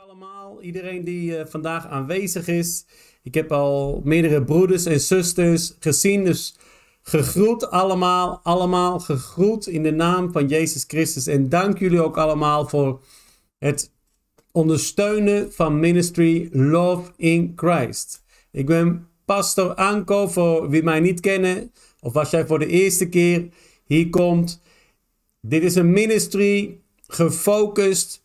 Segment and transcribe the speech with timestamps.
[0.00, 2.84] allemaal, iedereen die uh, vandaag aanwezig is.
[3.22, 6.56] Ik heb al meerdere broeders en zusters gezien, dus
[7.02, 11.26] gegroet allemaal, allemaal gegroet in de naam van Jezus Christus.
[11.26, 13.00] En dank jullie ook allemaal voor
[13.58, 13.92] het
[14.52, 18.22] ondersteunen van Ministry Love in Christ.
[18.50, 23.08] Ik ben Pastor Anko, voor wie mij niet kennen, of als jij voor de eerste
[23.08, 23.48] keer
[23.84, 24.62] hier komt.
[25.40, 28.24] Dit is een ministry gefocust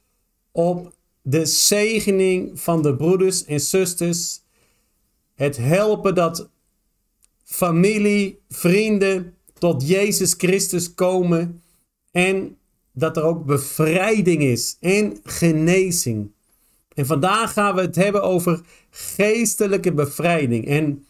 [0.52, 0.94] op
[1.28, 4.42] de zegening van de broeders en zusters.
[5.36, 6.50] Het helpen dat
[7.44, 11.64] familie, vrienden tot Jezus Christus komen.
[12.12, 12.58] En
[12.92, 16.32] dat er ook bevrijding is en genezing.
[16.94, 20.68] En vandaag gaan we het hebben over geestelijke bevrijding.
[20.68, 21.06] En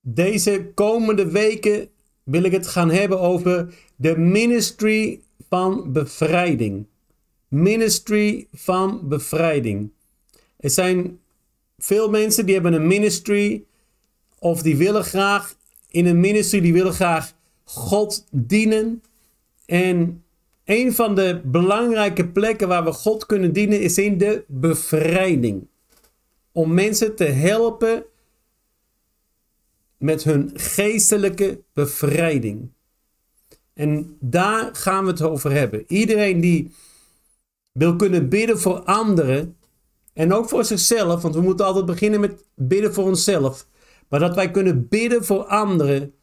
[0.00, 1.88] deze komende weken
[2.22, 6.86] wil ik het gaan hebben over de ministry van bevrijding
[7.62, 9.90] ministry van bevrijding.
[10.56, 11.20] Er zijn
[11.78, 13.64] veel mensen die hebben een ministry
[14.38, 15.56] of die willen graag
[15.88, 17.32] in een ministry, die willen graag
[17.64, 19.02] God dienen.
[19.66, 20.24] En
[20.64, 25.66] een van de belangrijke plekken waar we God kunnen dienen is in de bevrijding.
[26.52, 28.04] Om mensen te helpen
[29.96, 32.68] met hun geestelijke bevrijding.
[33.74, 35.84] En daar gaan we het over hebben.
[35.86, 36.70] Iedereen die
[37.76, 39.56] wil kunnen bidden voor anderen
[40.12, 43.66] en ook voor zichzelf, want we moeten altijd beginnen met bidden voor onszelf,
[44.08, 46.14] maar dat wij kunnen bidden voor anderen,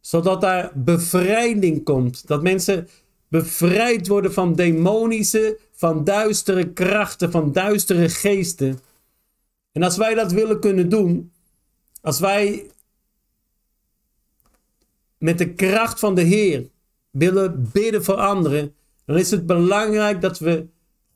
[0.00, 2.88] zodat daar bevrijding komt, dat mensen
[3.28, 8.78] bevrijd worden van demonische, van duistere krachten, van duistere geesten.
[9.72, 11.32] En als wij dat willen kunnen doen,
[12.00, 12.70] als wij
[15.18, 16.68] met de kracht van de Heer
[17.10, 18.74] willen bidden voor anderen,
[19.06, 20.66] dan is het belangrijk dat we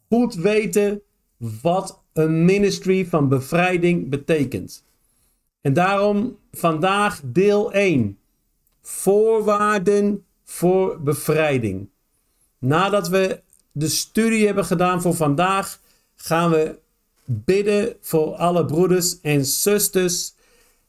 [0.08, 1.02] goed weten
[1.62, 4.84] wat een ministry van bevrijding betekent.
[5.60, 8.18] En daarom vandaag deel 1.
[8.82, 11.88] Voorwaarden voor bevrijding.
[12.58, 13.40] Nadat we
[13.72, 15.80] de studie hebben gedaan voor vandaag,
[16.16, 16.78] gaan we
[17.24, 20.34] bidden voor alle broeders en zusters.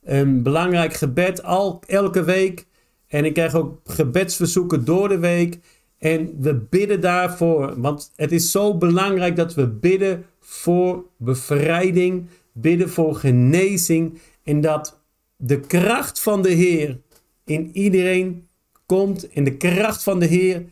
[0.03, 2.65] Een belangrijk gebed al, elke week.
[3.07, 5.59] En ik krijg ook gebedsverzoeken door de week.
[5.99, 12.89] En we bidden daarvoor, want het is zo belangrijk dat we bidden voor bevrijding, bidden
[12.89, 14.99] voor genezing en dat
[15.35, 16.99] de kracht van de Heer
[17.45, 18.47] in iedereen
[18.85, 20.63] komt en de kracht van de Heer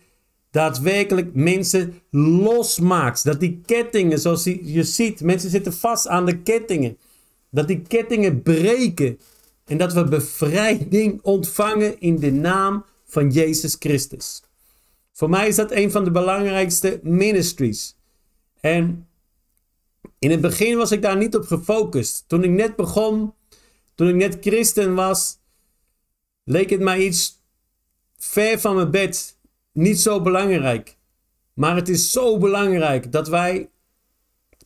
[0.51, 3.23] daadwerkelijk mensen losmaakt.
[3.23, 6.97] Dat die kettingen, zoals je ziet, mensen zitten vast aan de kettingen.
[7.49, 9.19] Dat die kettingen breken
[9.65, 14.41] en dat we bevrijding ontvangen in de naam van Jezus Christus.
[15.17, 17.95] Voor mij is dat een van de belangrijkste ministries.
[18.59, 19.07] En
[20.19, 22.23] in het begin was ik daar niet op gefocust.
[22.27, 23.33] Toen ik net begon,
[23.95, 25.37] toen ik net christen was,
[26.43, 27.41] leek het mij iets
[28.17, 29.37] ver van mijn bed.
[29.71, 30.97] Niet zo belangrijk.
[31.53, 33.69] Maar het is zo belangrijk dat wij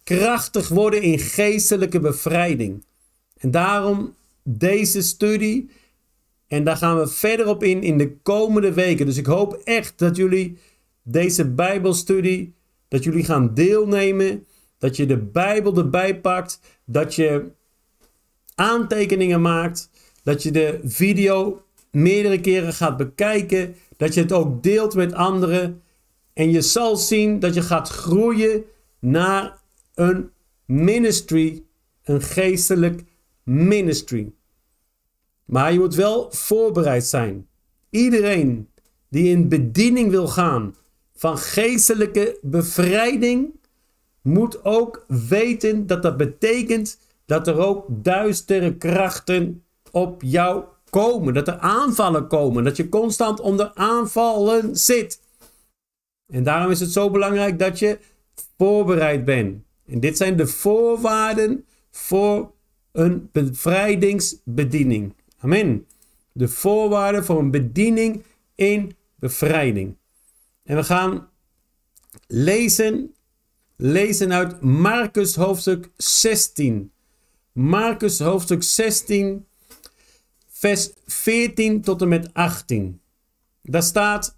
[0.03, 2.85] krachtig worden in geestelijke bevrijding.
[3.37, 5.69] En daarom deze studie
[6.51, 9.05] en daar gaan we verder op in in de komende weken.
[9.05, 10.57] Dus ik hoop echt dat jullie
[11.03, 12.53] deze Bijbelstudie,
[12.87, 14.45] dat jullie gaan deelnemen.
[14.77, 16.59] Dat je de Bijbel erbij pakt.
[16.85, 17.51] Dat je
[18.55, 19.89] aantekeningen maakt.
[20.23, 23.75] Dat je de video meerdere keren gaat bekijken.
[23.97, 25.81] Dat je het ook deelt met anderen.
[26.33, 28.63] En je zal zien dat je gaat groeien
[28.99, 29.57] naar
[29.93, 30.29] een
[30.65, 31.63] ministry.
[32.03, 33.03] Een geestelijk
[33.43, 34.31] ministry.
[35.51, 37.47] Maar je moet wel voorbereid zijn.
[37.89, 38.69] Iedereen
[39.09, 40.75] die in bediening wil gaan
[41.15, 43.59] van geestelijke bevrijding,
[44.21, 51.33] moet ook weten dat dat betekent dat er ook duistere krachten op jou komen.
[51.33, 52.63] Dat er aanvallen komen.
[52.63, 55.21] Dat je constant onder aanvallen zit.
[56.27, 57.99] En daarom is het zo belangrijk dat je
[58.57, 59.63] voorbereid bent.
[59.85, 62.51] En dit zijn de voorwaarden voor
[62.91, 65.13] een bevrijdingsbediening.
[65.41, 65.87] Amen.
[66.31, 68.23] De voorwaarden voor een bediening
[68.55, 69.97] in bevrijding.
[70.63, 71.29] En we gaan
[72.27, 73.15] lezen,
[73.75, 76.91] lezen uit Marcus hoofdstuk 16.
[77.51, 79.45] Marcus hoofdstuk 16,
[80.49, 83.01] vers 14 tot en met 18.
[83.61, 84.37] Daar staat,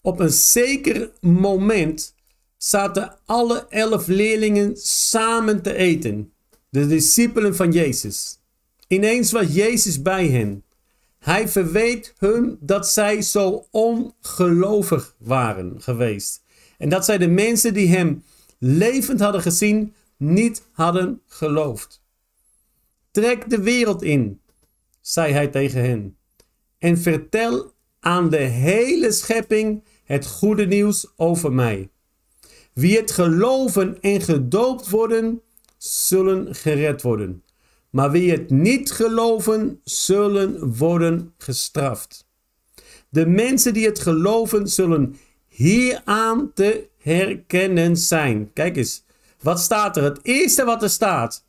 [0.00, 2.14] op een zeker moment
[2.56, 6.32] zaten alle elf leerlingen samen te eten.
[6.68, 8.37] De discipelen van Jezus.
[8.88, 10.64] Ineens was Jezus bij hen.
[11.18, 16.42] Hij verweet hun dat zij zo ongelovig waren geweest.
[16.78, 18.22] En dat zij de mensen die hem
[18.58, 22.02] levend hadden gezien, niet hadden geloofd.
[23.10, 24.40] Trek de wereld in,
[25.00, 26.16] zei hij tegen hen,
[26.78, 31.88] en vertel aan de hele schepping het goede nieuws over mij.
[32.72, 35.42] Wie het geloven en gedoopt worden,
[35.76, 37.42] zullen gered worden.
[37.90, 42.26] Maar wie het niet geloven, zullen worden gestraft.
[43.08, 45.16] De mensen die het geloven, zullen
[45.48, 48.52] hieraan te herkennen zijn.
[48.52, 49.04] Kijk eens,
[49.40, 50.02] wat staat er?
[50.02, 51.44] Het eerste wat er staat.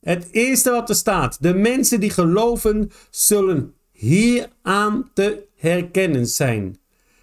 [0.00, 1.36] Het eerste wat er staat.
[1.40, 6.78] De mensen die geloven, zullen hieraan te herkennen zijn.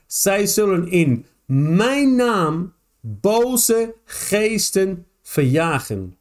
[0.08, 6.19] Zij zullen in mijn naam boze geesten verjagen.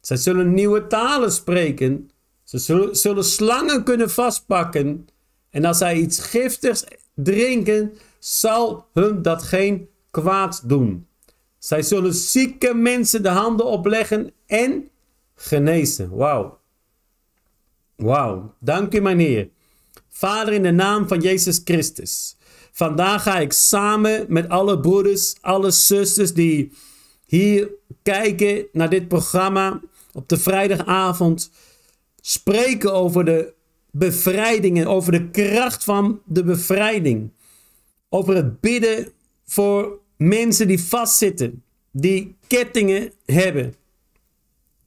[0.00, 2.10] Zij zullen nieuwe talen spreken.
[2.44, 2.58] Ze
[2.92, 5.08] zullen, slangen kunnen vastpakken.
[5.50, 11.06] En als zij iets giftigs drinken, zal hun dat geen kwaad doen.
[11.58, 14.88] Zij zullen zieke mensen de handen opleggen en
[15.34, 16.10] genezen.
[16.10, 16.58] Wauw.
[17.96, 18.54] Wauw.
[18.60, 19.48] Dank u, mijn Heer.
[20.08, 22.36] Vader, in de naam van Jezus Christus.
[22.72, 26.72] Vandaag ga ik samen met alle broeders, alle zusters die
[27.26, 27.70] hier
[28.02, 29.80] kijken naar dit programma
[30.12, 31.50] op de vrijdagavond
[32.20, 33.52] spreken over de
[33.90, 37.30] bevrijding en over de kracht van de bevrijding.
[38.08, 39.12] Over het bidden
[39.44, 43.74] voor mensen die vastzitten, die kettingen hebben.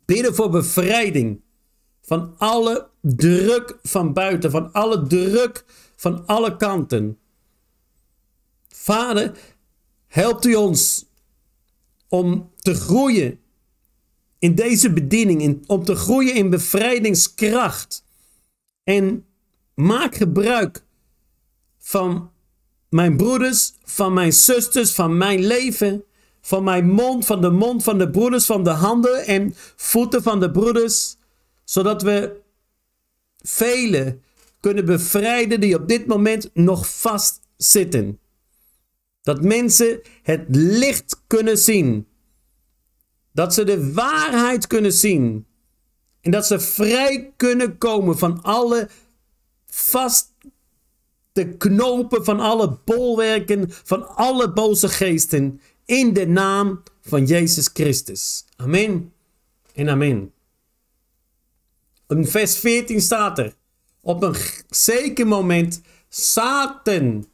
[0.05, 1.41] Bidden voor bevrijding
[2.01, 5.65] van alle druk van buiten, van alle druk
[5.95, 7.17] van alle kanten.
[8.67, 9.37] Vader,
[10.07, 11.05] helpt u ons
[12.07, 13.39] om te groeien
[14.43, 18.03] in deze bediening, in, om te groeien in bevrijdingskracht.
[18.83, 19.25] En
[19.73, 20.83] maak gebruik
[21.79, 22.31] van
[22.89, 26.03] mijn broeders, van mijn zusters, van mijn leven,
[26.41, 30.39] van mijn mond, van de mond van de broeders, van de handen en voeten van
[30.39, 31.15] de broeders,
[31.63, 32.41] zodat we
[33.37, 34.23] velen
[34.59, 38.19] kunnen bevrijden die op dit moment nog vastzitten.
[39.21, 42.07] Dat mensen het licht kunnen zien.
[43.33, 45.45] Dat ze de waarheid kunnen zien.
[46.21, 48.89] En dat ze vrij kunnen komen van alle
[49.65, 50.27] vaste
[51.57, 55.62] knopen, van alle bolwerken, van alle boze geesten.
[55.85, 58.45] In de naam van Jezus Christus.
[58.56, 59.13] Amen
[59.74, 60.33] en amen.
[62.07, 63.56] In vers 14 staat er.
[64.01, 64.36] Op een
[64.69, 67.25] zeker moment zaten,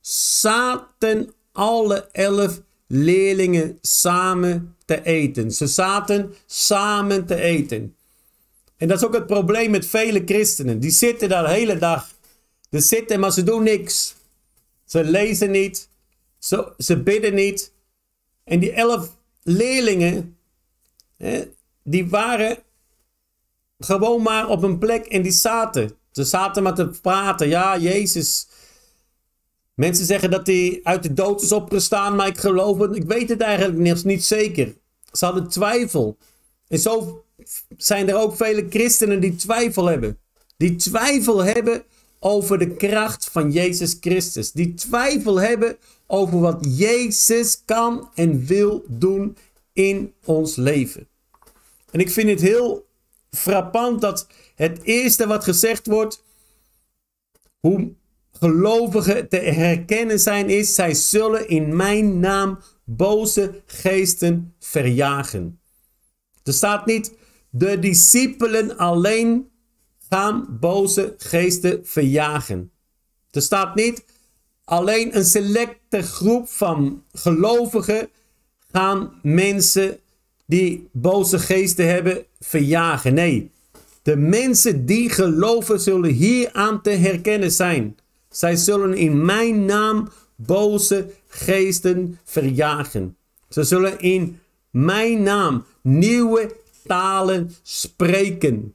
[0.00, 5.52] zaten alle elf leerlingen samen te eten.
[5.52, 7.96] Ze zaten samen te eten.
[8.76, 10.80] En dat is ook het probleem met vele christenen.
[10.80, 12.10] Die zitten daar de hele dag.
[12.70, 14.14] Ze zitten, maar ze doen niks.
[14.84, 15.88] Ze lezen niet.
[16.38, 17.72] Ze, ze bidden niet.
[18.44, 20.36] En die elf leerlingen,
[21.16, 21.44] hè,
[21.82, 22.58] die waren
[23.78, 25.96] gewoon maar op een plek en die zaten.
[26.10, 27.48] Ze zaten maar te praten.
[27.48, 28.46] Ja, Jezus.
[29.74, 32.96] Mensen zeggen dat hij uit de dood is opgestaan, maar ik geloof het.
[32.96, 34.74] Ik weet het eigenlijk niet zeker.
[35.12, 36.16] Ze hadden twijfel.
[36.68, 37.24] En zo
[37.76, 40.18] zijn er ook vele christenen die twijfel hebben.
[40.56, 41.84] Die twijfel hebben
[42.18, 44.52] over de kracht van Jezus Christus.
[44.52, 45.76] Die twijfel hebben
[46.06, 49.36] over wat Jezus kan en wil doen
[49.72, 51.08] in ons leven.
[51.90, 52.86] En ik vind het heel
[53.30, 56.22] frappant dat het eerste wat gezegd wordt,
[57.60, 57.92] hoe
[58.38, 65.60] gelovigen te herkennen zijn, is: zij zullen in mijn naam boze geesten verjagen.
[66.42, 67.12] Er staat niet,
[67.50, 69.48] de discipelen alleen
[70.08, 72.70] gaan boze geesten verjagen.
[73.30, 74.04] Er staat niet,
[74.64, 78.08] alleen een selecte groep van gelovigen
[78.72, 79.98] gaan mensen
[80.46, 83.14] die boze geesten hebben verjagen.
[83.14, 83.50] Nee,
[84.02, 87.96] de mensen die geloven zullen hier aan te herkennen zijn.
[88.34, 93.16] Zij zullen in mijn naam boze geesten verjagen.
[93.48, 98.74] Ze zullen in mijn naam nieuwe talen spreken.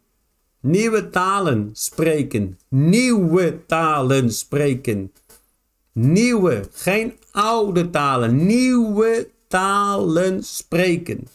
[0.59, 2.59] Nieuwe talen spreken.
[2.67, 5.13] Nieuwe talen spreken.
[5.91, 8.45] Nieuwe, geen oude talen.
[8.45, 11.27] Nieuwe talen spreken.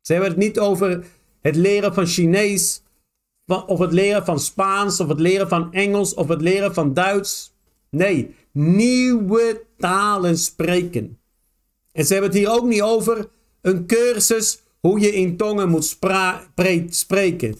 [0.00, 1.04] Ze hebben het niet over
[1.40, 2.82] het leren van Chinees,
[3.46, 7.53] of het leren van Spaans, of het leren van Engels, of het leren van Duits.
[7.94, 11.18] Nee, nieuwe talen spreken.
[11.92, 13.28] En ze hebben het hier ook niet over
[13.60, 15.96] een cursus hoe je in tongen moet
[16.88, 17.56] spreken.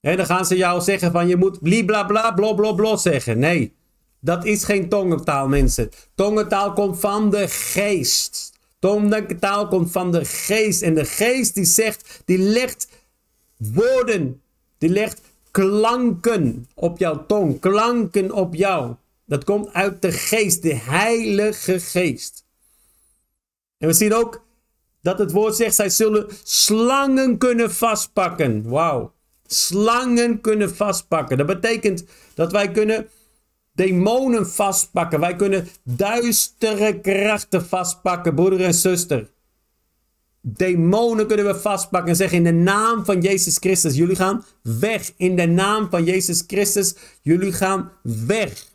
[0.00, 3.38] Dan gaan ze jou zeggen van je moet blibla bla bla bla zeggen.
[3.38, 3.72] Nee,
[4.20, 5.90] dat is geen tongentaal mensen.
[6.14, 8.52] Tongentaal komt van de geest.
[8.78, 10.82] Tongentaal komt van de geest.
[10.82, 12.88] En de geest die zegt, die legt
[13.56, 14.40] woorden,
[14.78, 18.94] die legt klanken op jouw tong, klanken op jou.
[19.26, 22.44] Dat komt uit de geest, de heilige geest.
[23.78, 24.44] En we zien ook
[25.02, 28.68] dat het woord zegt, zij zullen slangen kunnen vastpakken.
[28.68, 29.14] Wauw.
[29.46, 31.36] Slangen kunnen vastpakken.
[31.36, 32.04] Dat betekent
[32.34, 33.08] dat wij kunnen
[33.72, 35.20] demonen vastpakken.
[35.20, 39.30] Wij kunnen duistere krachten vastpakken, broeder en zuster.
[40.40, 45.12] Demonen kunnen we vastpakken en zeggen in de naam van Jezus Christus, jullie gaan weg.
[45.16, 48.74] In de naam van Jezus Christus, jullie gaan weg.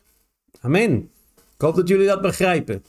[0.64, 1.10] Amen.
[1.34, 2.84] Ik hoop dat jullie dat begrijpen.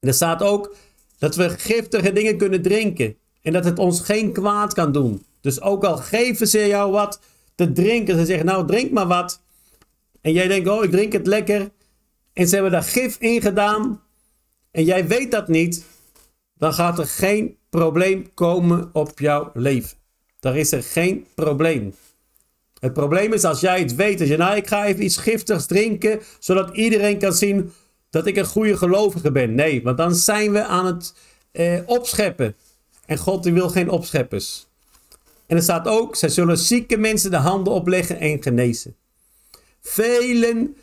[0.00, 0.74] er staat ook
[1.18, 5.24] dat we giftige dingen kunnen drinken en dat het ons geen kwaad kan doen.
[5.40, 7.20] Dus ook al geven ze jou wat
[7.54, 9.42] te drinken, ze zeggen nou drink maar wat.
[10.20, 11.70] En jij denkt oh ik drink het lekker.
[12.32, 14.02] En ze hebben daar gif in gedaan.
[14.70, 15.84] En jij weet dat niet.
[16.58, 19.96] Dan gaat er geen probleem komen op jouw leven.
[20.40, 21.94] Daar is er geen probleem.
[22.80, 24.20] Het probleem is als jij het weet.
[24.20, 26.20] Als je nou ik ga even iets giftigs drinken.
[26.38, 27.72] Zodat iedereen kan zien
[28.10, 29.54] dat ik een goede gelovige ben.
[29.54, 31.14] Nee, want dan zijn we aan het
[31.52, 32.56] eh, opscheppen.
[33.06, 34.66] En God die wil geen opscheppers.
[35.46, 38.96] En er staat ook, zij zullen zieke mensen de handen opleggen en genezen.
[39.80, 40.76] Velen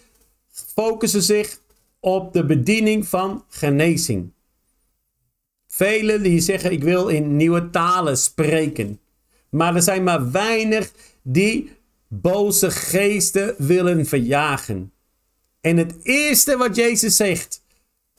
[0.52, 1.60] focussen zich
[2.00, 4.32] op de bediening van genezing.
[5.68, 9.00] Velen die zeggen ik wil in nieuwe talen spreken.
[9.50, 11.72] Maar er zijn maar weinig die
[12.22, 14.92] boze geesten willen verjagen.
[15.62, 17.64] En het eerste wat Jezus zegt,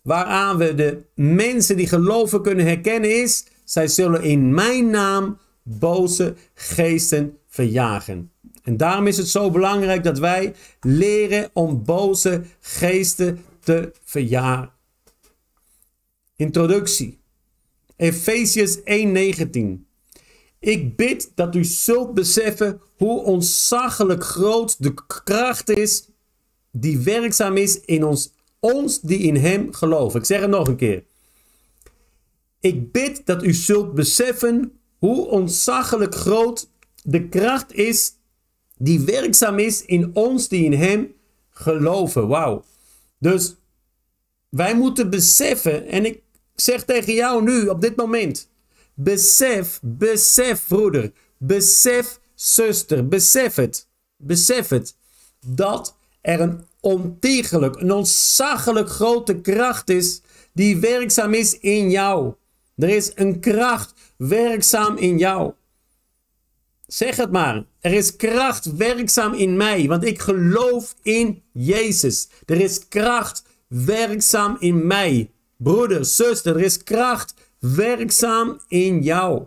[0.02, 6.34] waaraan we de mensen die geloven kunnen herkennen, is: zij zullen in mijn naam boze
[6.54, 8.30] geesten verjagen.
[8.62, 14.72] En daarom is het zo belangrijk dat wij leren om boze geesten te verjagen.
[16.36, 17.18] Introductie.
[17.96, 19.86] Efesius 1:19.
[20.64, 26.08] Ik bid dat u zult beseffen hoe ontzaglijk groot de kracht is
[26.70, 30.20] die werkzaam is in ons, ons die in Hem geloven.
[30.20, 31.04] Ik zeg het nog een keer.
[32.60, 36.68] Ik bid dat u zult beseffen hoe ontzaglijk groot
[37.02, 38.14] de kracht is
[38.76, 41.14] die werkzaam is in ons die in Hem
[41.50, 42.28] geloven.
[42.28, 42.64] Wauw.
[43.18, 43.54] Dus
[44.48, 46.22] wij moeten beseffen, en ik
[46.54, 48.48] zeg tegen jou nu op dit moment,
[48.94, 53.86] besef, besef broeder, besef zuster, besef het,
[54.16, 54.96] besef het,
[55.46, 60.20] dat er een ontiegelijk, een ontzaglijk grote kracht is
[60.52, 62.34] die werkzaam is in jou.
[62.76, 65.52] Er is een kracht werkzaam in jou.
[66.86, 67.64] Zeg het maar.
[67.80, 72.28] Er is kracht werkzaam in mij, want ik geloof in Jezus.
[72.46, 75.30] Er is kracht werkzaam in mij.
[75.56, 77.34] Broeder, zuster, er is kracht
[77.72, 79.46] werkzaam in jou.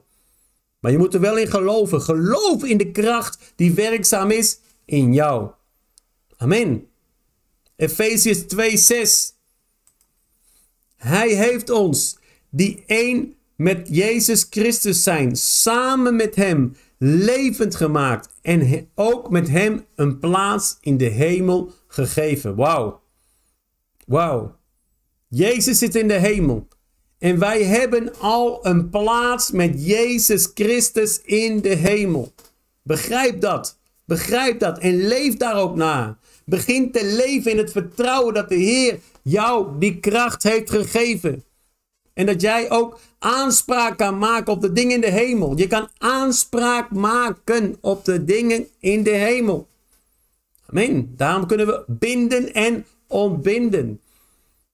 [0.80, 2.02] Maar je moet er wel in geloven.
[2.02, 5.52] Geloof in de kracht die werkzaam is in jou.
[6.38, 6.88] Amen.
[7.76, 9.36] Efesius 2:6.
[10.96, 12.18] Hij heeft ons,
[12.50, 19.86] die één met Jezus Christus zijn, samen met Hem levend gemaakt en ook met Hem
[19.96, 22.56] een plaats in de hemel gegeven.
[22.56, 23.02] Wauw.
[24.06, 24.56] Wauw.
[25.28, 26.68] Jezus zit in de hemel.
[27.20, 32.34] En wij hebben al een plaats met Jezus Christus in de hemel.
[32.82, 33.78] Begrijp dat.
[34.06, 36.18] Begrijp dat en leef daar ook naar.
[36.46, 41.44] Begin te leven in het vertrouwen dat de Heer jou die kracht heeft gegeven.
[42.14, 45.58] En dat jij ook aanspraak kan maken op de dingen in de hemel.
[45.58, 49.68] Je kan aanspraak maken op de dingen in de hemel.
[50.70, 51.14] Amen.
[51.18, 54.02] Daarom kunnen we binden en ontbinden.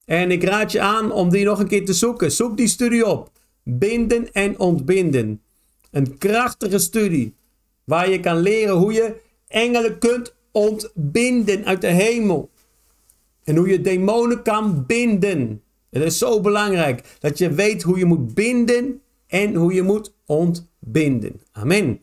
[0.05, 2.31] En ik raad je aan om die nog een keer te zoeken.
[2.31, 3.31] Zoek die studie op.
[3.63, 5.41] Binden en ontbinden.
[5.91, 7.35] Een krachtige studie.
[7.83, 9.15] Waar je kan leren hoe je
[9.47, 12.49] engelen kunt ontbinden uit de hemel.
[13.43, 15.61] En hoe je demonen kan binden.
[15.89, 20.13] Het is zo belangrijk dat je weet hoe je moet binden en hoe je moet
[20.25, 21.41] ontbinden.
[21.51, 21.99] Amen.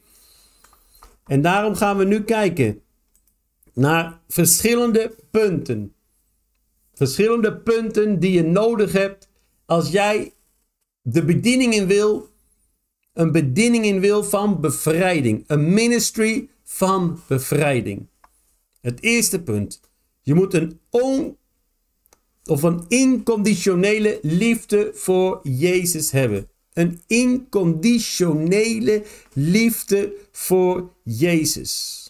[1.27, 2.83] En daarom gaan we nu kijken
[3.73, 5.95] naar verschillende punten
[7.01, 9.29] verschillende punten die je nodig hebt
[9.67, 10.33] als jij
[11.03, 12.29] de bediening in wil,
[13.13, 18.07] een bediening in wil van bevrijding, een ministry van bevrijding.
[18.81, 19.81] Het eerste punt,
[20.21, 21.37] je moet een on
[22.45, 26.49] of een inconditionele liefde voor Jezus hebben.
[26.73, 29.03] Een inconditionele
[29.33, 32.05] liefde voor Jezus.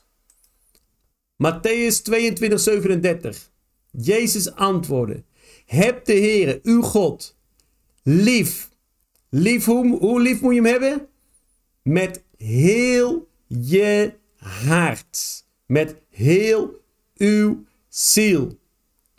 [1.37, 3.50] Matthäus 22, 37.
[3.91, 5.25] Jezus antwoordde:
[5.67, 7.39] Heb de Heere, uw God,
[8.03, 8.71] lief
[9.31, 11.09] Lief, hoe, hoe lief moet je hem hebben?
[11.83, 15.45] Met heel je hart.
[15.67, 16.83] Met heel
[17.17, 18.59] uw ziel.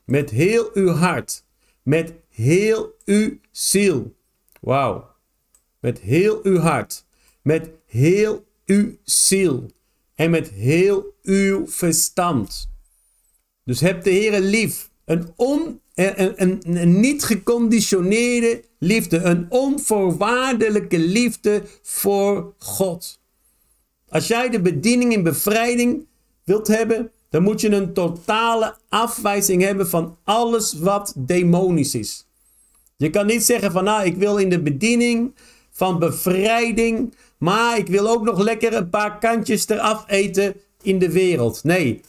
[0.05, 1.45] Met heel uw hart.
[1.83, 4.15] Met heel uw ziel.
[4.61, 5.15] Wauw.
[5.79, 7.05] Met heel uw hart.
[7.41, 9.71] Met heel uw ziel.
[10.15, 12.70] En met heel uw verstand.
[13.65, 14.89] Dus heb de Heer lief.
[15.05, 19.17] Een, on, een, niet geconditioneerde liefde.
[19.17, 23.19] Een onvoorwaardelijke liefde voor God.
[24.09, 26.05] Als jij de bediening in bevrijding
[26.43, 32.25] wilt hebben, dan moet je een totale afwijzing hebben van alles wat demonisch is.
[32.97, 35.35] Je kan niet zeggen van nou, ik wil in de bediening
[35.71, 41.11] van bevrijding, maar ik wil ook nog lekker een paar kantjes eraf eten in de
[41.11, 41.63] wereld.
[41.63, 42.01] Nee,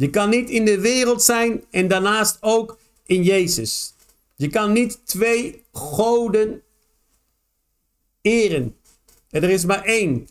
[0.00, 3.94] je kan niet in de wereld zijn en daarnaast ook in Jezus.
[4.34, 6.62] Je kan niet twee goden
[8.20, 8.76] eren.
[9.30, 10.28] En er is maar één.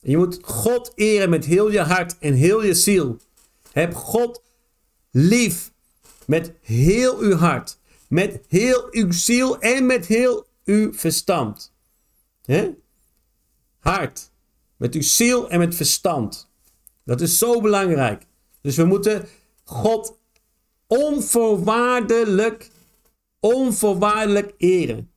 [0.00, 3.18] Je moet God eren met heel je hart en heel je ziel.
[3.72, 4.42] Heb God
[5.10, 5.72] lief
[6.26, 7.78] met heel uw hart,
[8.08, 11.72] met heel uw ziel en met heel uw verstand.
[13.78, 14.30] Hart,
[14.76, 16.48] met uw ziel en met verstand.
[17.04, 18.26] Dat is zo belangrijk.
[18.66, 19.24] Dus we moeten
[19.64, 20.18] God
[20.86, 22.70] onvoorwaardelijk,
[23.40, 25.10] onvoorwaardelijk eren.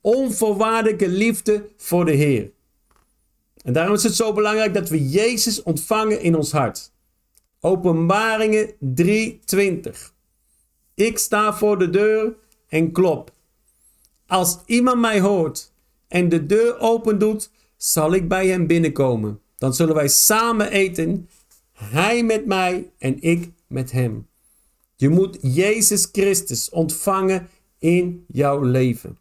[0.00, 2.52] Onvoorwaardelijke liefde voor de Heer.
[3.62, 6.92] En daarom is het zo belangrijk dat we Jezus ontvangen in ons hart.
[7.60, 10.12] Openbaringen 3:20.
[10.94, 12.34] Ik sta voor de deur
[12.68, 13.32] en klop.
[14.26, 15.72] Als iemand mij hoort
[16.08, 19.40] en de deur open doet, zal ik bij hem binnenkomen.
[19.58, 21.28] Dan zullen wij samen eten,
[21.82, 24.28] hij met mij en ik met hem.
[24.96, 27.48] Je moet Jezus Christus ontvangen
[27.78, 29.18] in jouw leven.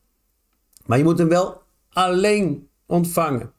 [0.86, 3.54] Maar je moet hem wel alleen ontvangen.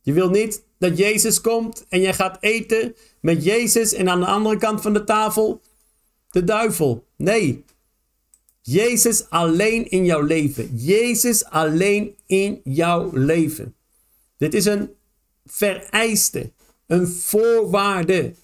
[0.00, 4.26] Je wil niet dat Jezus komt en jij gaat eten met Jezus en aan de
[4.26, 5.60] andere kant van de tafel
[6.30, 7.06] de duivel.
[7.16, 7.64] Nee.
[8.60, 10.76] Jezus alleen in jouw leven.
[10.76, 13.74] Jezus alleen in jouw leven.
[14.36, 14.90] Dit is een
[15.44, 16.52] vereiste,
[16.86, 18.34] een voorwaarde.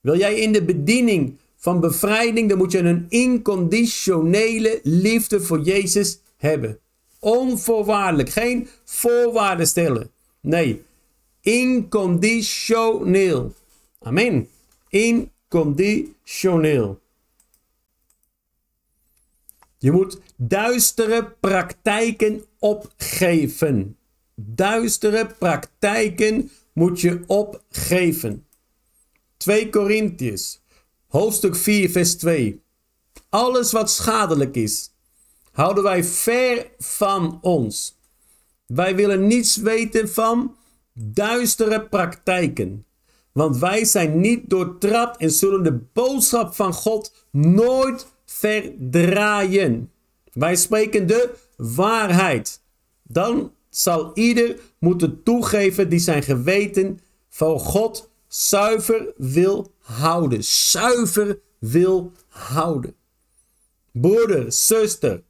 [0.00, 6.20] Wil jij in de bediening van bevrijding, dan moet je een inconditionele liefde voor Jezus
[6.36, 6.78] hebben.
[7.18, 10.10] Onvoorwaardelijk, geen voorwaarden stellen.
[10.40, 10.82] Nee,
[11.40, 13.54] Inconditioneel.
[13.98, 14.48] Amen.
[14.88, 17.00] Inconditioneel.
[19.78, 23.96] Je moet duistere praktijken opgeven.
[24.34, 28.46] Duistere praktijken moet je opgeven.
[29.36, 30.60] 2 Korintiërs,
[31.08, 32.62] hoofdstuk 4, vers 2.
[33.28, 34.90] Alles wat schadelijk is,
[35.52, 37.98] houden wij ver van ons.
[38.66, 40.56] Wij willen niets weten van
[40.92, 42.84] duistere praktijken.
[43.32, 49.92] Want wij zijn niet doortrapt en zullen de boodschap van God nooit verdraaien.
[50.32, 52.62] Wij spreken de waarheid.
[53.02, 60.44] Dan zal ieder moeten toegeven die zijn geweten voor God zuiver wil houden.
[60.44, 62.94] Zuiver wil houden.
[63.92, 65.22] Broeder, zuster,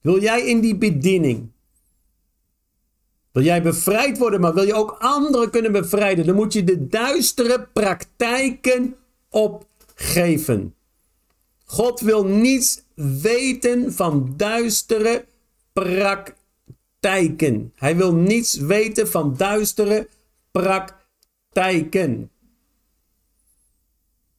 [0.00, 1.50] wil jij in die bediening
[3.32, 6.26] wil jij bevrijd worden, maar wil je ook anderen kunnen bevrijden?
[6.26, 8.96] Dan moet je de duistere praktijken
[9.28, 10.74] opgeven.
[11.64, 15.24] God wil niets weten van duistere
[15.72, 16.38] praktijken.
[17.00, 20.08] Hij wil niets weten van duistere
[20.50, 22.30] praktijken.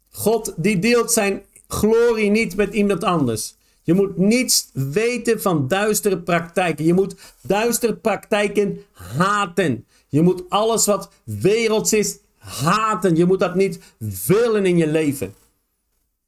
[0.10, 3.56] God die deelt zijn glorie niet met iemand anders.
[3.84, 6.86] Je moet niets weten van duistere praktijken.
[6.86, 9.86] Je moet duistere praktijken haten.
[10.08, 13.16] Je moet alles wat werelds is haten.
[13.16, 13.80] Je moet dat niet
[14.28, 15.34] willen in je leven.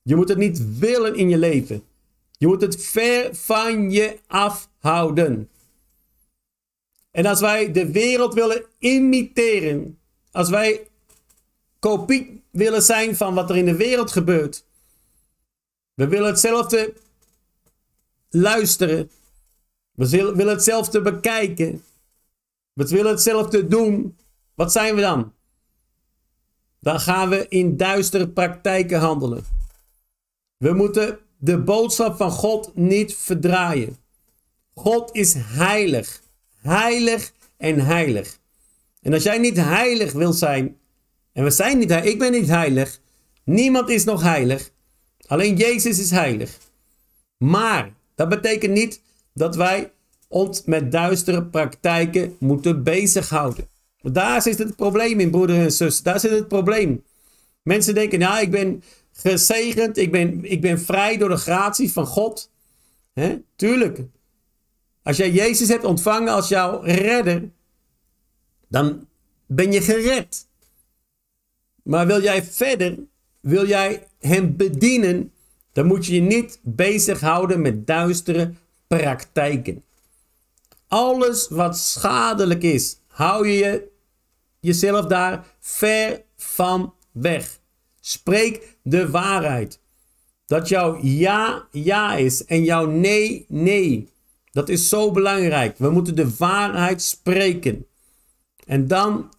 [0.02, 1.84] Je moet het niet willen in je leven.
[2.38, 5.50] Je moet het ver van je afhouden.
[7.14, 10.00] En als wij de wereld willen imiteren,
[10.32, 10.88] als wij
[11.80, 14.66] kopie willen zijn van wat er in de wereld gebeurt,
[15.94, 16.94] we willen hetzelfde
[18.30, 19.12] luisteren.
[19.92, 21.84] We willen hetzelfde bekijken.
[22.74, 24.18] We willen hetzelfde doen.
[24.54, 25.34] Wat zijn we dan?
[26.80, 29.44] Dan gaan we in duistere praktijken handelen.
[30.58, 33.98] We moeten de boodschap van God niet verdraaien.
[34.74, 36.23] God is heilig.
[36.64, 38.40] Heilig en heilig.
[39.02, 40.78] En als jij niet heilig wil zijn,
[41.34, 43.00] en we zijn niet heilig, ik ben niet heilig,
[43.44, 44.72] niemand is nog heilig,
[45.28, 46.58] alleen Jezus is heilig.
[47.38, 49.02] Maar dat betekent niet
[49.34, 49.92] dat wij
[50.28, 53.68] ons met duistere praktijken moeten bezighouden.
[54.02, 56.02] Daar zit het probleem in, broeder en zus.
[56.02, 57.04] Daar zit het probleem.
[57.62, 62.06] Mensen denken, ja, ik ben gezegend, ik ben, ik ben vrij door de gratie van
[62.06, 62.52] God.
[63.14, 63.38] He?
[63.56, 64.00] Tuurlijk.
[65.04, 67.50] Als jij Jezus hebt ontvangen als jouw redder,
[68.68, 69.08] dan
[69.46, 70.48] ben je gered.
[71.84, 73.00] Maar wil jij verder,
[73.40, 75.32] wil jij hem bedienen,
[75.72, 78.54] dan moet je je niet bezighouden met duistere
[78.88, 79.84] praktijken.
[80.88, 83.92] Alles wat schadelijk is, hou je
[84.60, 87.60] jezelf daar ver van weg.
[88.00, 89.80] Spreek de waarheid.
[90.46, 94.13] Dat jouw ja ja is en jouw nee nee.
[94.54, 95.78] Dat is zo belangrijk.
[95.78, 97.86] We moeten de waarheid spreken.
[98.66, 99.34] En dan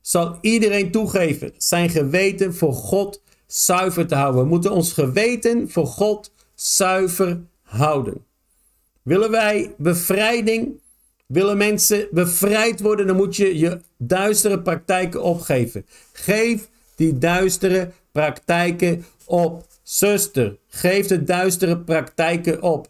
[0.00, 4.42] zal iedereen toegeven zijn geweten voor God zuiver te houden.
[4.42, 8.24] We moeten ons geweten voor God zuiver houden.
[9.02, 10.80] Willen wij bevrijding,
[11.26, 15.86] willen mensen bevrijd worden, dan moet je je duistere praktijken opgeven.
[16.12, 19.66] Geef die duistere praktijken op.
[19.82, 22.88] Zuster, geef de duistere praktijken op.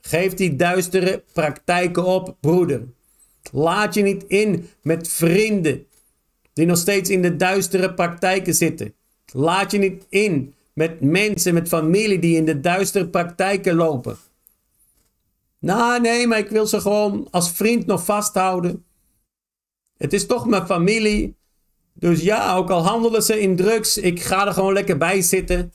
[0.00, 2.86] Geef die duistere praktijken op, broeder.
[3.52, 5.86] Laat je niet in met vrienden
[6.52, 8.94] die nog steeds in de duistere praktijken zitten.
[9.32, 14.16] Laat je niet in met mensen, met familie die in de duistere praktijken lopen.
[15.58, 18.84] Nou, nee, maar ik wil ze gewoon als vriend nog vasthouden.
[19.96, 21.36] Het is toch mijn familie.
[21.92, 25.72] Dus ja, ook al handelen ze in drugs, ik ga er gewoon lekker bij zitten.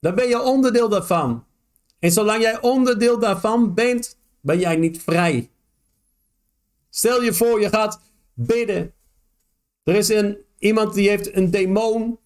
[0.00, 1.44] Dan ben je onderdeel daarvan.
[1.98, 5.50] En zolang jij onderdeel daarvan bent, ben jij niet vrij.
[6.90, 8.00] Stel je voor, je gaat
[8.34, 8.92] bidden.
[9.82, 12.18] Er is een, iemand die heeft een demon.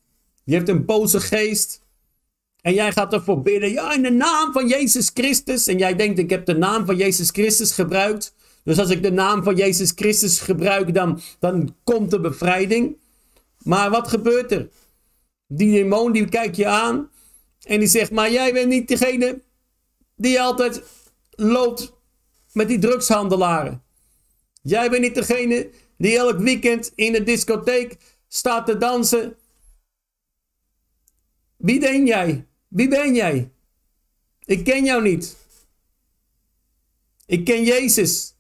[0.45, 1.83] Die heeft een boze geest.
[2.61, 3.71] En jij gaat ervoor bidden.
[3.71, 5.67] Ja, in de naam van Jezus Christus.
[5.67, 8.35] En jij denkt, ik heb de naam van Jezus Christus gebruikt.
[8.65, 12.97] Dus als ik de naam van Jezus Christus gebruik, dan, dan komt de bevrijding.
[13.59, 14.69] Maar wat gebeurt er?
[15.47, 17.11] Die demon die kijkt je aan.
[17.63, 19.41] En die zegt, maar jij bent niet degene
[20.17, 20.83] die altijd
[21.31, 21.93] loopt
[22.53, 23.83] met die drugshandelaren.
[24.63, 27.97] Jij bent niet degene die elk weekend in de discotheek
[28.29, 29.37] staat te dansen.
[31.57, 32.47] Wie ben jij?
[32.69, 33.51] Wie ben jij?
[34.45, 35.37] Ik ken jou niet.
[37.27, 38.35] Ik ken Jezus.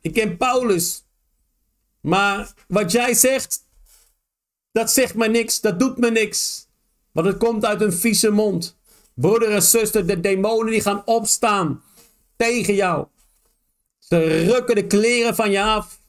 [0.00, 1.04] Ik ken Paulus.
[2.00, 3.66] Maar wat jij zegt,
[4.72, 6.68] dat zegt me niks, dat doet me niks.
[7.12, 8.77] Want het komt uit een vieze mond.
[9.20, 11.82] Broeder en zuster, de demonen die gaan opstaan
[12.36, 13.06] tegen jou.
[13.98, 16.00] Ze rukken de kleren van je af.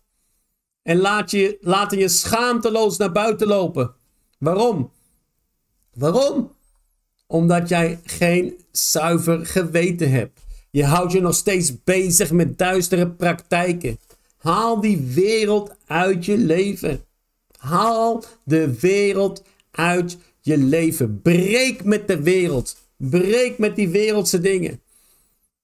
[0.82, 3.94] En laat je, laten je schaamteloos naar buiten lopen.
[4.38, 4.92] Waarom?
[5.94, 6.56] Waarom?
[7.28, 10.40] Omdat jij geen zuiver geweten hebt.
[10.72, 14.00] Je houdt je nog steeds bezig met duistere praktijken.
[14.38, 17.06] Haal die wereld uit je leven.
[17.58, 21.22] Haal de wereld uit je leven.
[21.22, 22.79] Breek met de wereld.
[23.00, 24.82] Breek met die wereldse dingen.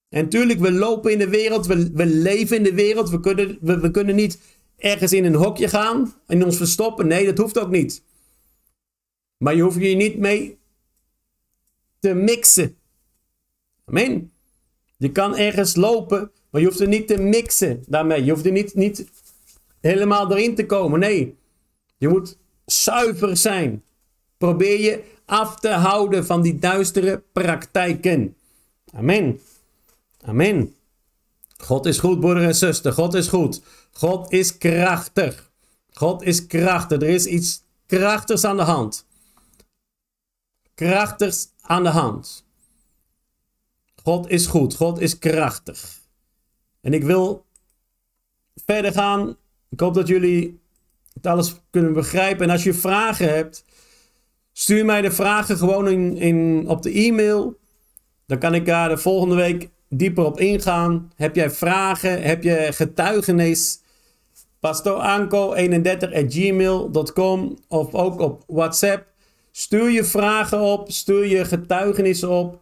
[0.10, 3.10] En tuurlijk, we lopen in de wereld, we, we leven in de wereld.
[3.10, 4.40] We kunnen, we, we kunnen niet
[4.78, 7.08] ergens in een hokje gaan en ons verstoppen.
[7.08, 8.04] Nee, dat hoeft ook niet.
[9.38, 10.58] Maar je hoeft je niet mee
[12.00, 12.78] te mixen.
[13.86, 14.32] Amen.
[14.98, 18.24] Je kan ergens lopen, maar je hoeft er niet te mixen daarmee.
[18.24, 19.06] Je hoeft er niet, niet
[19.82, 21.00] helemaal erin te komen.
[21.00, 21.36] Nee,
[21.98, 23.84] je moet zuiver zijn.
[24.38, 28.36] Probeer je af te houden van die duistere praktijken.
[28.94, 29.40] Amen.
[30.22, 30.76] Amen.
[31.58, 32.92] God is goed, broeder en zuster.
[32.92, 33.62] God is goed.
[33.92, 35.52] God is krachtig.
[35.94, 37.02] God is krachtig.
[37.02, 39.06] Er is iets krachtigs aan de hand.
[40.74, 42.46] Krachtigs aan de hand.
[44.04, 44.76] God is goed.
[44.76, 46.00] God is krachtig.
[46.82, 47.46] En ik wil
[48.66, 49.38] verder gaan.
[49.70, 50.60] Ik hoop dat jullie
[51.14, 52.46] het alles kunnen begrijpen.
[52.46, 53.64] En als je vragen hebt,
[54.58, 55.88] stuur mij de vragen gewoon
[56.18, 57.58] in, op de e-mail.
[58.26, 61.12] Dan kan ik daar de volgende week dieper op ingaan.
[61.16, 62.22] Heb jij vragen?
[62.22, 63.84] Heb je getuigenis?
[64.66, 69.08] pastoranko31.gmail.com of ook op WhatsApp.
[69.52, 72.62] Stuur je vragen op, stuur je getuigenissen op.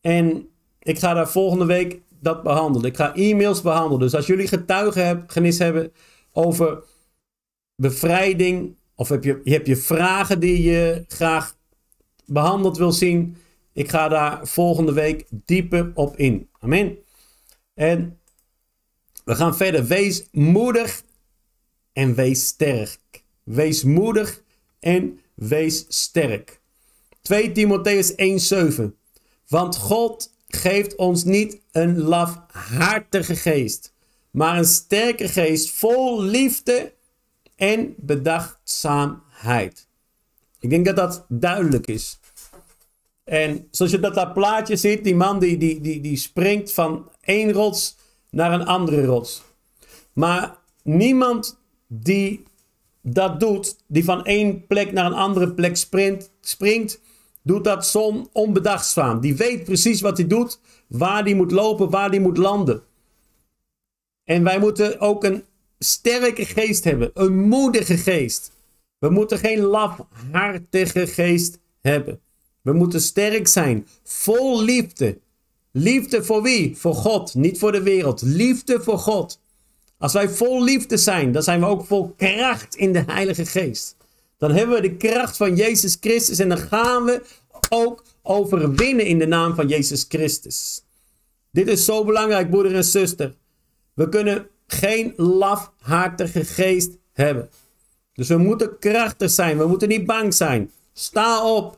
[0.00, 2.90] En ik ga daar volgende week dat behandelen.
[2.90, 4.00] Ik ga e-mails behandelen.
[4.00, 5.92] Dus als jullie getuigenis hebben
[6.32, 6.82] over
[7.74, 11.56] bevrijding, of heb je, heb je vragen die je graag
[12.26, 13.36] behandeld wil zien,
[13.72, 16.48] ik ga daar volgende week dieper op in.
[16.58, 16.98] Amen.
[17.74, 18.18] En
[19.24, 19.86] we gaan verder.
[19.86, 21.02] Wees moedig
[21.92, 23.24] en wees sterk.
[23.42, 24.42] Wees moedig
[24.80, 26.60] en wees sterk.
[27.22, 28.82] 2 Timotheus 1:7.
[29.46, 33.94] Want God geeft ons niet een lafhartige geest,
[34.30, 36.92] maar een sterke geest vol liefde
[37.62, 39.88] en bedachtzaamheid.
[40.60, 42.18] Ik denk dat dat duidelijk is.
[43.24, 47.10] En zoals je dat, dat plaatje ziet, die man die, die, die, die springt van
[47.20, 47.96] één rots
[48.30, 49.42] naar een andere rots.
[50.12, 52.42] Maar niemand die
[53.00, 57.00] dat doet, die van één plek naar een andere plek sprint, springt,
[57.42, 59.20] doet dat zon onbedachtzaam.
[59.20, 62.82] Die weet precies wat hij doet, waar hij moet lopen, waar hij moet landen.
[64.24, 65.44] En wij moeten ook een
[65.84, 68.52] sterke geest hebben, een moedige geest.
[68.98, 72.20] We moeten geen lafhartige geest hebben.
[72.62, 75.18] We moeten sterk zijn, vol liefde.
[75.72, 76.76] Liefde voor wie?
[76.76, 78.22] Voor God, niet voor de wereld.
[78.22, 79.40] Liefde voor God.
[79.98, 83.96] Als wij vol liefde zijn, dan zijn we ook vol kracht in de Heilige Geest.
[84.38, 87.22] Dan hebben we de kracht van Jezus Christus en dan gaan we
[87.68, 90.84] ook overwinnen in de naam van Jezus Christus.
[91.50, 93.34] Dit is zo belangrijk, broeder en zuster.
[93.94, 97.50] We kunnen geen lafhartige geest hebben.
[98.12, 99.58] Dus we moeten krachtig zijn.
[99.58, 100.70] We moeten niet bang zijn.
[100.92, 101.76] Sta op.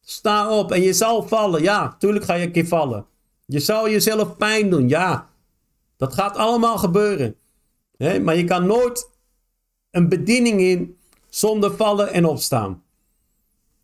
[0.00, 0.72] Sta op.
[0.72, 1.62] En je zal vallen.
[1.62, 3.06] Ja, tuurlijk ga je een keer vallen.
[3.46, 4.88] Je zal jezelf pijn doen.
[4.88, 5.28] Ja,
[5.96, 7.36] dat gaat allemaal gebeuren.
[7.96, 9.10] maar je kan nooit
[9.90, 10.96] een bediening in
[11.28, 12.82] zonder vallen en opstaan.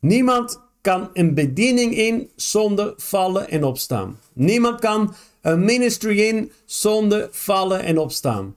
[0.00, 4.20] Niemand kan een bediening in zonder vallen en opstaan.
[4.32, 5.14] Niemand kan
[5.52, 8.56] een ministry in zonder vallen en opstaan.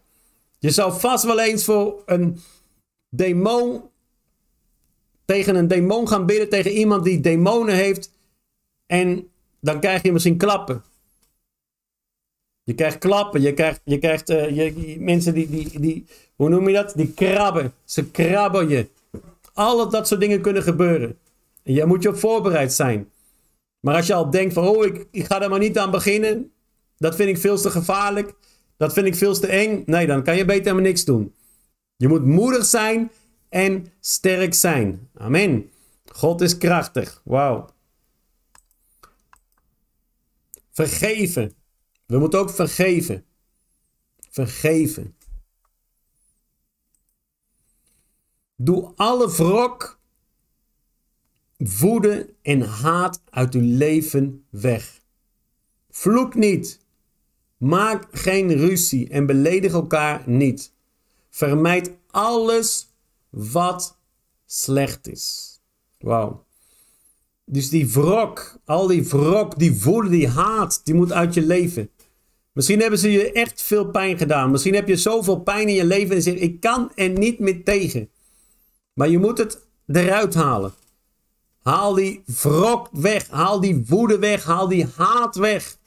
[0.60, 2.42] Je zou vast wel eens voor een
[3.10, 3.82] demon
[5.26, 8.12] tegen een demon gaan bidden, tegen iemand die demonen heeft.
[8.86, 10.84] En dan krijg je misschien klappen.
[12.64, 16.68] Je krijgt klappen, je krijgt, je krijgt uh, je, mensen die, die, die, hoe noem
[16.68, 16.94] je dat?
[16.96, 17.74] Die krabben.
[17.86, 18.88] Ze krabben je.
[19.54, 21.18] Alle dat soort dingen kunnen gebeuren.
[21.64, 23.10] En jij moet je op voorbereid zijn.
[23.80, 26.52] Maar als je al denkt van, oh, ik, ik ga er maar niet aan beginnen.
[27.02, 28.34] Dat vind ik veel te gevaarlijk.
[28.78, 29.84] Dat vind ik veel te eng.
[29.86, 31.36] Nee, dan kan je beter helemaal niks doen.
[31.96, 33.12] Je moet moedig zijn
[33.50, 35.10] en sterk zijn.
[35.14, 35.72] Amen.
[36.06, 37.22] God is krachtig.
[37.24, 37.70] Wauw.
[40.72, 41.54] Vergeven.
[42.06, 43.26] We moeten ook vergeven.
[44.30, 45.16] Vergeven.
[48.56, 50.00] Doe alle wrok,
[51.58, 55.02] woede en haat uit uw leven weg.
[55.90, 56.80] Vloek niet.
[57.62, 60.74] Maak geen ruzie en beledig elkaar niet.
[61.30, 62.92] Vermijd alles
[63.30, 63.98] wat
[64.46, 65.60] slecht is.
[66.00, 66.46] Wauw.
[67.46, 71.90] Dus die wrok, al die wrok, die woede, die haat, die moet uit je leven.
[72.52, 74.52] Misschien hebben ze je echt veel pijn gedaan.
[74.52, 77.64] Misschien heb je zoveel pijn in je leven en zeg ik kan er niet meer
[77.64, 78.10] tegen.
[78.94, 80.74] Maar je moet het eruit halen.
[81.62, 85.80] Haal die wrok weg, haal die woede weg, haal die haat weg.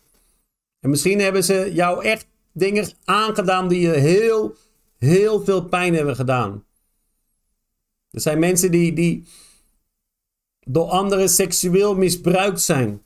[0.84, 4.56] En misschien hebben ze jou echt dingen aangedaan die je heel,
[4.98, 6.64] heel veel pijn hebben gedaan.
[8.10, 9.26] Er zijn mensen die, die
[10.60, 13.02] door anderen seksueel misbruikt zijn.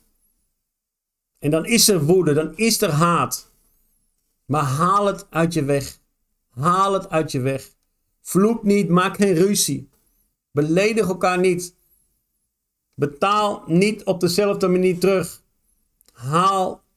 [1.37, 3.51] En dan is er woede, dan is er haat.
[4.45, 5.99] Maar haal het uit je weg.
[6.49, 7.69] Haal het uit je weg.
[8.21, 9.89] Vloek niet, maak geen ruzie.
[10.51, 11.75] Beledig elkaar niet.
[12.93, 15.43] Betaal niet op dezelfde manier terug.
[16.13, 16.87] Haal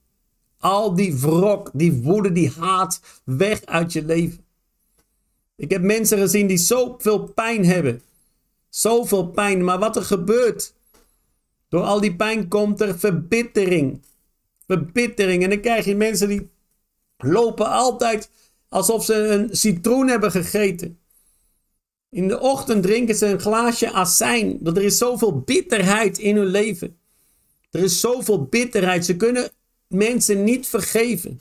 [0.62, 4.44] al die wrok, die woede, die haat weg uit je leven.
[5.57, 8.03] Ik heb mensen gezien die zoveel pijn hebben.
[8.68, 9.64] Zoveel pijn.
[9.64, 10.75] Maar wat er gebeurt.
[11.68, 14.03] Door al die pijn komt er verbittering.
[14.66, 15.42] Verbittering.
[15.42, 16.51] En dan krijg je mensen die
[17.16, 18.31] lopen altijd
[18.68, 20.98] alsof ze een citroen hebben gegeten.
[22.11, 24.59] In de ochtend drinken ze een glaasje azijn.
[24.61, 26.96] Dat er is zoveel bitterheid in hun leven.
[27.70, 29.05] Er is zoveel bitterheid.
[29.05, 29.51] Ze kunnen
[29.92, 31.40] mensen niet vergeven.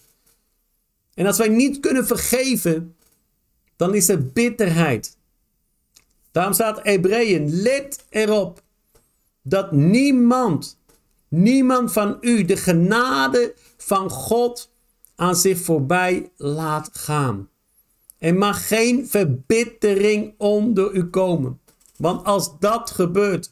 [1.13, 2.95] En als wij niet kunnen vergeven,
[3.75, 5.17] dan is er bitterheid.
[6.31, 8.61] Daarom staat Hebreeën, let erop
[9.41, 10.77] dat niemand,
[11.27, 14.69] niemand van u de genade van God
[15.15, 17.49] aan zich voorbij laat gaan.
[18.17, 21.59] Er mag geen verbittering onder u komen.
[21.97, 23.51] Want als dat gebeurt,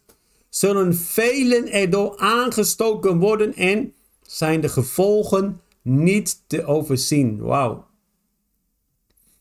[0.49, 3.93] zullen velen erdoor aangestoken worden en
[4.31, 7.39] zijn de gevolgen niet te overzien.
[7.39, 7.87] Wauw.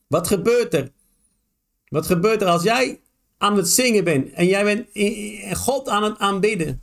[0.07, 0.93] Wat gebeurt er?
[1.89, 3.01] Wat gebeurt er als jij
[3.39, 4.89] aan het zingen bent en jij bent
[5.59, 6.83] God aan het aanbidden?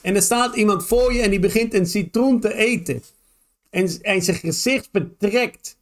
[0.00, 3.02] En er staat iemand voor je en die begint een citroen te eten.
[3.70, 3.88] En,
[4.22, 5.76] zijn gezicht betrekt.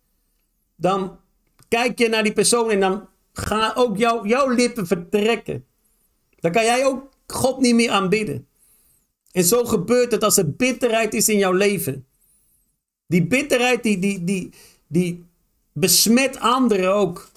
[0.77, 1.19] Dan
[1.69, 5.67] kijk je naar die persoon en dan gaan ook jou, jouw lippen vertrekken.
[6.41, 8.49] Dan kan jij ook God niet meer aanbidden.
[9.33, 12.07] En zo gebeurt het als er bitterheid is in jouw leven.
[13.07, 14.51] Die bitterheid die, die, die,
[14.87, 15.25] die
[15.73, 17.31] besmet anderen ook.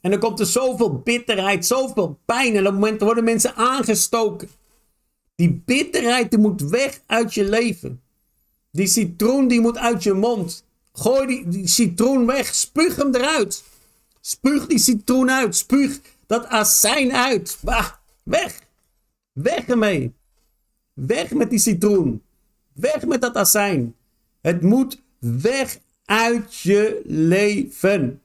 [0.00, 2.56] En dan komt er zoveel bitterheid, zoveel pijn.
[2.56, 4.48] En op het moment worden mensen aangestoken.
[5.34, 8.02] Die bitterheid die moet weg uit je leven.
[8.70, 10.64] Die citroen die moet uit je mond.
[10.92, 12.54] Gooi die, die citroen weg.
[12.54, 13.64] Spuug hem eruit.
[14.20, 15.56] Spuug die citroen uit.
[15.56, 17.58] Spuug dat azijn uit.
[17.60, 17.90] Bah,
[18.22, 18.60] weg.
[19.32, 20.12] Weg ermee.
[20.92, 22.22] Weg met die citroen.
[22.72, 23.94] Weg met dat azijn.
[24.40, 28.20] Het moet weg uit je leven.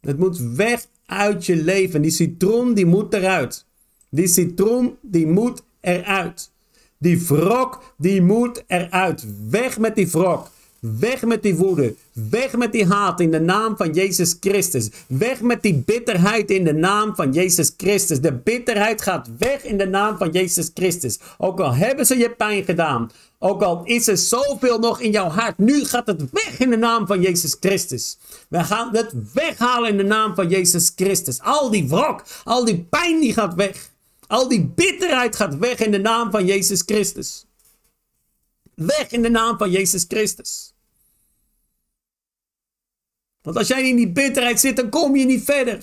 [0.00, 2.02] Het moet weg uit je leven.
[2.02, 3.66] Die citroen die moet eruit.
[4.08, 6.50] Die citroen die moet eruit.
[6.98, 9.26] Die wrok die moet eruit.
[9.50, 10.50] Weg met die wrok.
[10.82, 11.94] Weg met die woede.
[12.12, 14.90] Weg met die haat in de naam van Jezus Christus.
[15.06, 18.20] Weg met die bitterheid in de naam van Jezus Christus.
[18.20, 21.18] De bitterheid gaat weg in de naam van Jezus Christus.
[21.38, 23.10] Ook al hebben ze je pijn gedaan.
[23.38, 25.58] Ook al is er zoveel nog in jouw hart.
[25.58, 28.18] Nu gaat het weg in de naam van Jezus Christus.
[28.48, 31.40] We gaan het weghalen in de naam van Jezus Christus.
[31.40, 33.90] Al die wrok, al die pijn die gaat weg.
[34.26, 37.46] Al die bitterheid gaat weg in de naam van Jezus Christus.
[38.74, 40.71] Weg in de naam van Jezus Christus.
[43.42, 45.80] Want als jij in die bitterheid zit, dan kom je niet verder.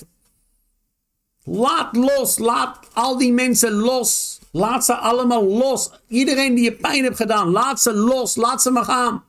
[1.44, 4.38] Laat los, laat al die mensen los.
[4.50, 5.90] Laat ze allemaal los.
[6.08, 8.36] Iedereen die je pijn hebt gedaan, laat ze los.
[8.36, 9.24] Laat ze maar gaan.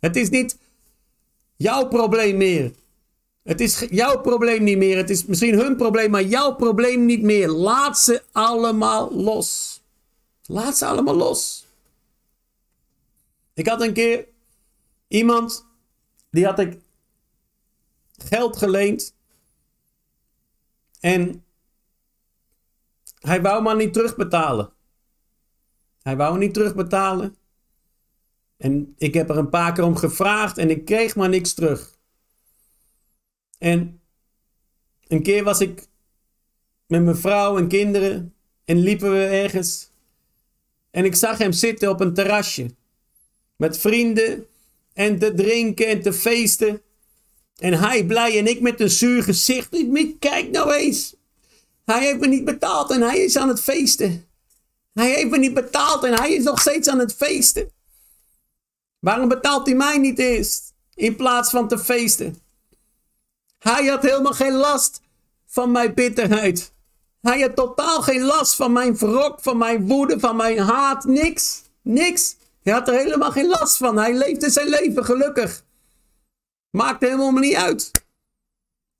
[0.00, 0.58] Het is niet
[1.56, 2.72] jouw probleem meer.
[3.42, 4.96] Het is jouw probleem niet meer.
[4.96, 7.48] Het is misschien hun probleem, maar jouw probleem niet meer.
[7.48, 9.80] Laat ze allemaal los.
[10.42, 11.66] Laat ze allemaal los.
[13.54, 14.26] Ik had een keer
[15.08, 15.66] iemand,
[16.30, 16.78] die had ik
[18.24, 19.14] geld geleend.
[21.00, 21.44] En
[23.20, 24.72] hij wou maar niet terugbetalen.
[26.02, 27.36] Hij wou niet terugbetalen.
[28.56, 31.98] En ik heb er een paar keer om gevraagd en ik kreeg maar niks terug.
[33.58, 34.00] En
[35.08, 35.88] een keer was ik
[36.86, 39.90] met mijn vrouw en kinderen en liepen we ergens.
[40.90, 42.74] En ik zag hem zitten op een terrasje.
[43.56, 44.46] Met vrienden
[44.92, 46.82] en te drinken en te feesten.
[47.60, 49.68] En hij blij en ik met een zuur gezicht.
[50.18, 51.14] Kijk nou eens.
[51.84, 54.24] Hij heeft me niet betaald en hij is aan het feesten.
[54.92, 57.70] Hij heeft me niet betaald en hij is nog steeds aan het feesten.
[58.98, 60.74] Waarom betaalt hij mij niet eerst?
[60.94, 62.38] In plaats van te feesten.
[63.58, 65.00] Hij had helemaal geen last
[65.46, 66.72] van mijn bitterheid.
[67.20, 71.04] Hij had totaal geen last van mijn wrok, van mijn woede, van mijn haat.
[71.04, 71.62] Niks.
[71.82, 72.36] Niks.
[72.62, 73.96] Hij had er helemaal geen last van.
[73.96, 75.64] Hij leefde zijn leven gelukkig.
[76.70, 77.90] Maakt helemaal niet uit.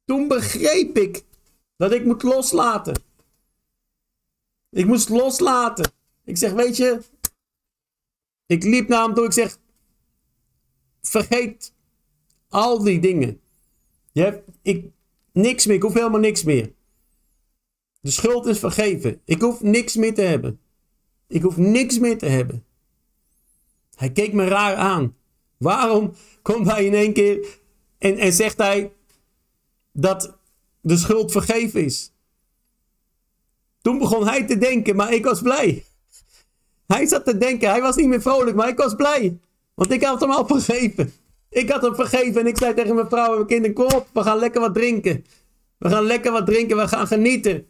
[0.04, 1.24] Toen begreep ik
[1.76, 3.02] dat ik moet loslaten.
[4.70, 5.92] Ik moest loslaten.
[6.24, 7.02] Ik zeg, weet je,
[8.46, 9.24] ik liep naar hem toe.
[9.24, 9.59] Ik zeg,
[11.02, 11.72] vergeet
[12.48, 13.40] al die dingen.
[14.12, 14.90] Je hebt, ik,
[15.33, 15.76] niks meer.
[15.76, 16.72] Ik hoef helemaal niks meer.
[18.00, 19.20] De schuld is vergeven.
[19.24, 20.61] Ik hoef niks meer te hebben.
[21.26, 22.64] Ik hoef niks meer te hebben.
[23.94, 25.16] Hij keek me raar aan.
[25.61, 27.59] Waarom komt hij in één keer
[27.99, 28.92] en, en zegt hij
[29.92, 30.38] dat
[30.81, 32.12] de schuld vergeven is?
[33.83, 35.85] Toen begon hij te denken, maar ik was blij.
[36.87, 39.38] Hij zat te denken, hij was niet meer vrolijk, maar ik was blij.
[39.75, 41.12] Want ik had hem al vergeven.
[41.49, 44.09] Ik had hem vergeven en ik zei tegen mijn vrouw en mijn kinderen, kom op,
[44.12, 45.25] we gaan lekker wat drinken.
[45.79, 47.66] We gaan lekker wat drinken, we gaan genieten.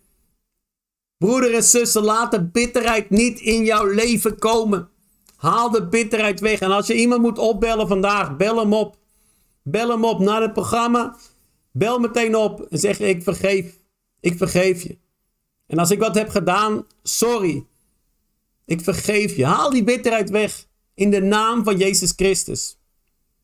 [1.19, 4.90] Broeder en zussen, laat de bitterheid niet in jouw leven komen.
[5.41, 6.61] Haal de bitterheid weg.
[6.61, 8.99] En als je iemand moet opbellen vandaag, bel hem op.
[9.63, 11.17] Bel hem op naar het programma.
[11.73, 13.79] Bel meteen op en zeg ik vergeef.
[14.21, 14.99] Ik vergeef je.
[15.67, 17.67] En als ik wat heb gedaan, sorry.
[18.65, 19.45] Ik vergeef je.
[19.45, 20.67] Haal die bitterheid weg.
[20.95, 22.79] In de naam van Jezus Christus.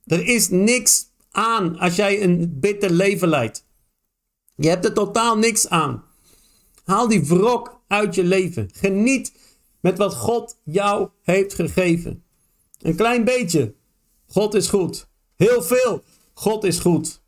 [0.05, 3.65] Er is niks aan als jij een bitter leven leidt.
[4.57, 6.05] Je hebt er totaal niks aan.
[6.85, 8.71] Haal die wrok uit je leven.
[8.75, 9.33] Geniet
[9.87, 12.23] met wat God jou heeft gegeven.
[12.81, 13.75] Een klein beetje.
[14.27, 15.09] God is goed.
[15.37, 16.03] Heel veel.
[16.33, 17.23] God is goed.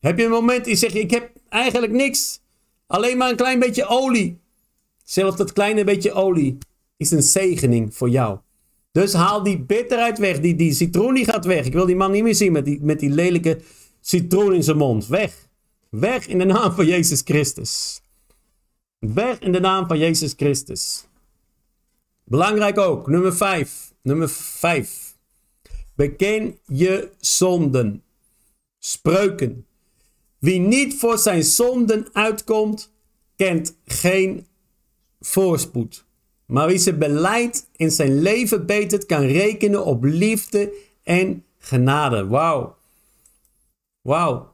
[0.00, 2.40] Heb je een moment die zegt: Ik heb eigenlijk niks.
[2.86, 4.40] Alleen maar een klein beetje olie.
[5.04, 6.58] Zelfs dat kleine beetje olie
[6.96, 8.38] is een zegening voor jou.
[8.92, 10.40] Dus haal die bitterheid weg.
[10.40, 11.66] Die, die citroen die gaat weg.
[11.66, 13.60] Ik wil die man niet meer zien met die, met die lelijke
[14.00, 15.06] citroen in zijn mond.
[15.06, 15.48] Weg.
[15.90, 18.00] Weg in de naam van Jezus Christus.
[18.98, 21.06] Weg in de naam van Jezus Christus.
[22.24, 23.94] Belangrijk ook, nummer 5.
[24.02, 25.16] Nummer 5.
[25.94, 28.02] Beken je zonden.
[28.78, 29.66] Spreuken.
[30.38, 32.92] Wie niet voor zijn zonden uitkomt,
[33.36, 34.46] kent geen
[35.20, 36.04] voorspoed.
[36.46, 42.26] Maar wie ze beleid in zijn leven betert, kan rekenen op liefde en genade.
[42.26, 42.76] Wauw.
[44.00, 44.52] Wauw.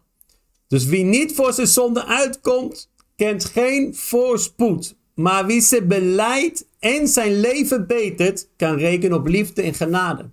[0.67, 4.97] Dus wie niet voor zijn zonde uitkomt, kent geen voorspoed.
[5.21, 10.31] Maar wie ze beleidt en zijn leven betert, kan rekenen op liefde en genade.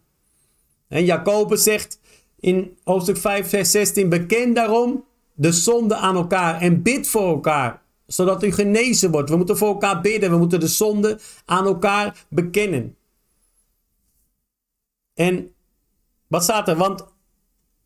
[0.88, 2.00] En Jacobus zegt
[2.40, 7.82] in hoofdstuk 5, vers 16: Beken daarom de zonde aan elkaar en bid voor elkaar,
[8.06, 9.30] zodat u genezen wordt.
[9.30, 12.96] We moeten voor elkaar bidden, we moeten de zonde aan elkaar bekennen.
[15.14, 15.54] En
[16.28, 16.76] wat staat er?
[16.76, 17.06] Want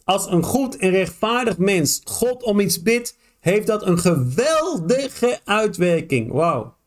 [0.04, 6.32] als een goed en rechtvaardig mens God om iets bidt, heeft dat een geweldige uitwerking.
[6.32, 6.80] Wauw.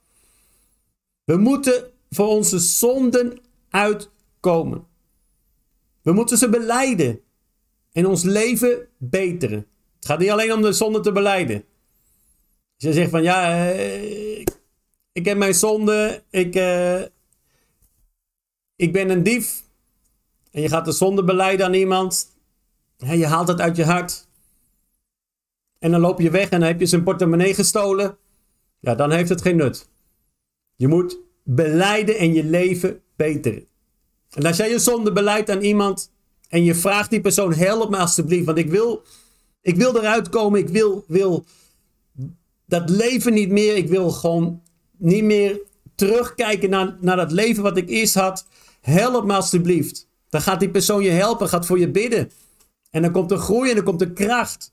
[1.24, 4.86] We moeten voor onze zonden uitkomen.
[6.02, 7.20] We moeten ze beleiden
[7.92, 9.66] en ons leven beteren.
[9.96, 11.64] Het gaat niet alleen om de zonde te beleiden.
[12.74, 14.40] Als je zegt van ja, eh,
[15.12, 17.02] ik heb mijn zonde, ik, uh,
[18.76, 19.62] ik ben een dief.
[20.50, 22.32] En je gaat de zonde beleiden aan iemand.
[22.96, 24.28] je haalt het uit je hart.
[25.78, 28.16] En dan loop je weg en dan heb je zijn portemonnee gestolen.
[28.80, 29.88] Ja, dan heeft het geen nut.
[30.76, 33.66] Je moet beleiden en je leven beteren.
[34.30, 36.12] En als jij je zonde beleidt aan iemand
[36.48, 39.02] en je vraagt die persoon: help me alsjeblieft, want ik wil,
[39.60, 41.44] ik wil eruit komen, ik wil, wil
[42.66, 44.62] dat leven niet meer, ik wil gewoon
[44.96, 45.60] niet meer
[45.94, 48.46] terugkijken naar, naar dat leven wat ik eerst had.
[48.80, 50.08] Help me alsjeblieft.
[50.28, 52.30] Dan gaat die persoon je helpen, gaat voor je bidden.
[52.90, 54.72] En dan komt er groei en dan komt er kracht.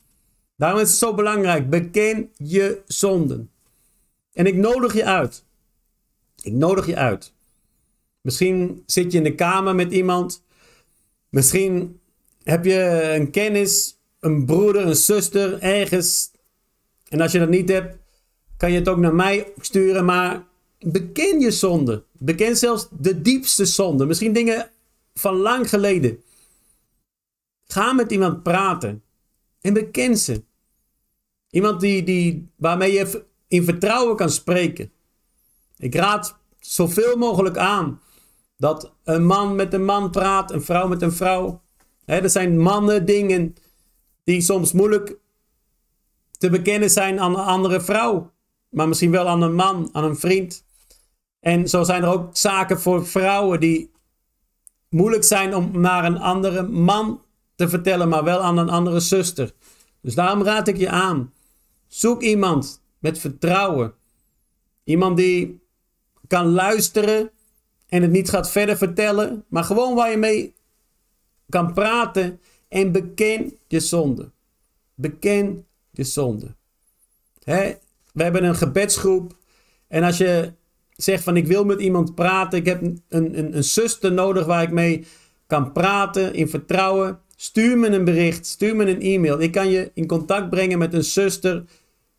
[0.56, 1.70] Daarom is het zo belangrijk.
[1.70, 3.52] Beken je zonden.
[4.34, 5.44] En ik nodig je uit.
[6.42, 7.34] Ik nodig je uit.
[8.22, 10.44] Misschien zit je in de kamer met iemand.
[11.30, 12.00] Misschien
[12.44, 16.32] heb je een kennis, een broeder, een zuster ergens.
[17.10, 17.98] En als je dat niet hebt,
[18.58, 20.06] kan je het ook naar mij sturen.
[20.06, 20.48] Maar
[20.80, 22.04] beken je zonde.
[22.12, 24.06] Beken zelfs de diepste zonde.
[24.06, 24.72] Misschien dingen
[25.14, 26.24] van lang geleden.
[27.64, 29.04] Ga met iemand praten.
[29.62, 30.44] En beken ze.
[31.50, 34.92] Iemand die, die, waarmee je in vertrouwen kan spreken.
[35.82, 38.02] Ik raad zoveel mogelijk aan
[38.58, 41.62] dat een man met een man praat, een vrouw met een vrouw.
[42.06, 43.56] Er zijn mannen dingen
[44.24, 45.18] die soms moeilijk
[46.38, 48.32] te bekennen zijn aan een andere vrouw.
[48.70, 50.64] Maar misschien wel aan een man, aan een vriend.
[51.40, 53.92] En zo zijn er ook zaken voor vrouwen die
[54.90, 57.22] moeilijk zijn om naar een andere man
[57.56, 59.54] te vertellen, maar wel aan een andere zuster.
[60.02, 61.34] Dus daarom raad ik je aan.
[61.88, 63.94] Zoek iemand met vertrouwen.
[64.84, 65.61] Iemand die
[66.32, 67.32] kan luisteren
[67.90, 70.54] en het niet gaat verder vertellen, maar gewoon waar je mee
[71.50, 74.32] kan praten en beken je zonde.
[74.96, 76.56] Beken je zonde.
[77.44, 79.38] We hebben een gebedsgroep
[79.88, 80.54] en als je
[80.92, 84.64] zegt van ik wil met iemand praten, ik heb een, een, een zuster nodig waar
[84.64, 85.06] ik mee
[85.48, 89.42] kan praten in vertrouwen, stuur me een bericht, stuur me een e-mail.
[89.42, 91.64] Ik kan je in contact brengen met een zuster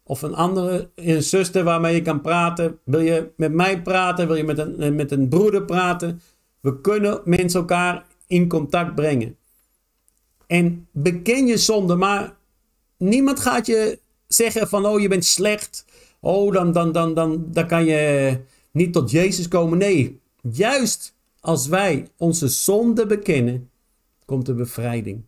[0.04, 2.78] of een andere een zuster waarmee je kan praten.
[2.84, 4.26] Wil je met mij praten?
[4.26, 6.20] Wil je met een, met een broeder praten?
[6.60, 9.36] We kunnen mensen elkaar in contact brengen.
[10.46, 12.36] En beken je zonde, maar
[12.96, 15.84] niemand gaat je zeggen van oh je bent slecht.
[16.20, 18.38] Oh dan, dan, dan, dan, dan kan je
[18.70, 19.78] niet tot Jezus komen.
[19.78, 23.70] Nee, juist als wij onze zonde bekennen,
[24.24, 25.22] komt de bevrijding.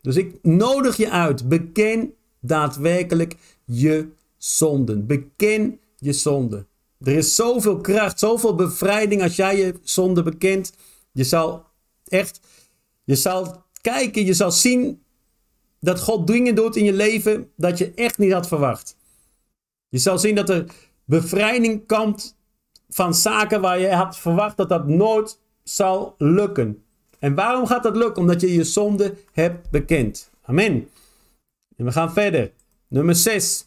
[0.00, 3.36] Dus ik nodig je uit, beken daadwerkelijk
[3.66, 5.06] je zonden.
[5.06, 6.66] Beken je zonde.
[7.00, 10.72] Er is zoveel kracht, zoveel bevrijding als jij je zonde bekent.
[11.12, 11.64] Je zal
[12.08, 12.40] echt,
[13.04, 15.02] je zal kijken, je zal zien
[15.80, 18.96] dat God dingen doet in je leven dat je echt niet had verwacht.
[19.88, 20.64] Je zal zien dat er
[21.04, 22.36] bevrijding komt
[22.88, 26.84] van zaken waar je had verwacht dat dat nooit zal lukken.
[27.18, 28.22] En waarom gaat dat lukken?
[28.22, 30.30] Omdat je je zonde hebt bekend.
[30.42, 30.88] Amen.
[31.76, 32.52] En we gaan verder.
[32.96, 33.66] Nummer 6.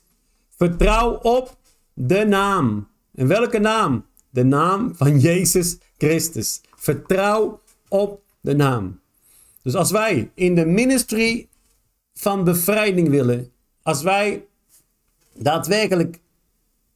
[0.56, 1.58] Vertrouw op
[1.94, 2.88] de naam.
[3.16, 4.06] En welke naam?
[4.30, 6.62] De naam van Jezus Christus.
[6.76, 9.00] Vertrouw op de naam.
[9.62, 11.48] Dus als wij in de ministry
[12.14, 13.52] van bevrijding willen,
[13.82, 14.46] als wij
[15.34, 16.20] daadwerkelijk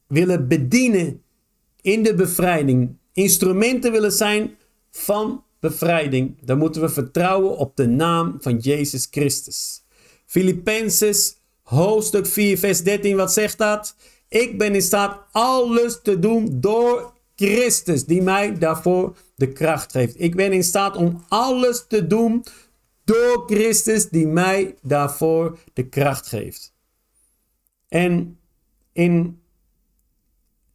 [0.07, 1.21] willen bedienen
[1.81, 4.55] in de bevrijding, instrumenten willen zijn
[4.91, 9.83] van bevrijding, dan moeten we vertrouwen op de naam van Jezus Christus.
[10.25, 13.95] Filippenses hoofdstuk 4, vers 13, wat zegt dat?
[14.27, 20.21] Ik ben in staat alles te doen door Christus, die mij daarvoor de kracht geeft.
[20.21, 22.43] Ik ben in staat om alles te doen
[23.03, 26.73] door Christus, die mij daarvoor de kracht geeft.
[27.87, 28.37] En
[28.91, 29.41] in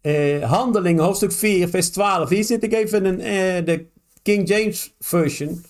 [0.02, 2.28] uh, Handelingen, hoofdstuk 4, vers 12.
[2.28, 3.26] Hier zit ik even in uh,
[3.66, 3.86] de
[4.22, 5.64] King James Version.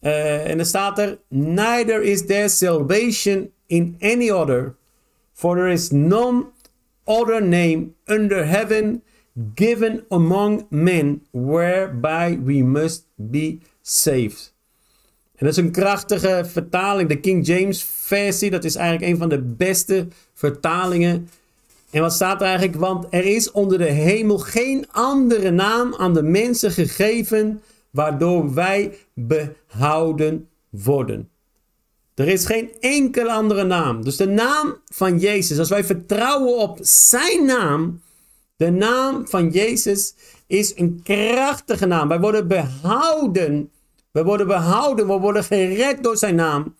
[0.00, 4.74] Uh, en dan staat er: Neither is there salvation in any other,
[5.32, 6.46] for there is none
[7.06, 9.02] other name under heaven
[9.54, 14.52] given among men whereby we must be saved.
[15.38, 18.50] En dat is een krachtige vertaling, de King James versie.
[18.50, 21.28] Dat is eigenlijk een van de beste vertalingen.
[21.90, 22.78] En wat staat er eigenlijk?
[22.78, 28.98] Want er is onder de hemel geen andere naam aan de mensen gegeven waardoor wij
[29.14, 31.28] behouden worden.
[32.18, 34.04] Er is geen enkele andere naam.
[34.04, 38.02] Dus de naam van Jezus, als wij vertrouwen op Zijn naam,
[38.56, 40.14] de naam van Jezus
[40.46, 42.08] is een krachtige naam.
[42.08, 43.70] Wij worden behouden.
[44.10, 46.76] We worden behouden, we worden gered door Zijn naam.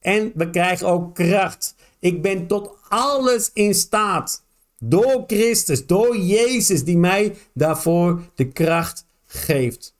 [0.00, 1.74] En we krijgen ook kracht.
[1.98, 4.44] Ik ben tot alles in staat.
[4.78, 9.94] Door Christus, door Jezus, die mij daarvoor de kracht geeft.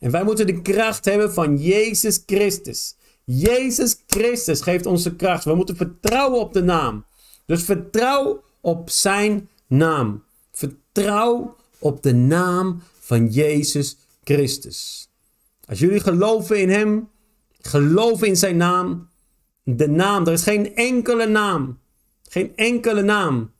[0.00, 2.94] En wij moeten de kracht hebben van Jezus Christus.
[3.24, 5.44] Jezus Christus geeft onze kracht.
[5.44, 7.04] We moeten vertrouwen op de naam.
[7.46, 10.24] Dus vertrouw op zijn naam.
[10.52, 15.08] Vertrouw op de naam van Jezus Christus.
[15.64, 17.08] Als jullie geloven in Hem,
[17.60, 19.08] geloven in Zijn naam,
[19.62, 21.78] de naam, er is geen enkele naam,
[22.28, 23.52] geen enkele naam.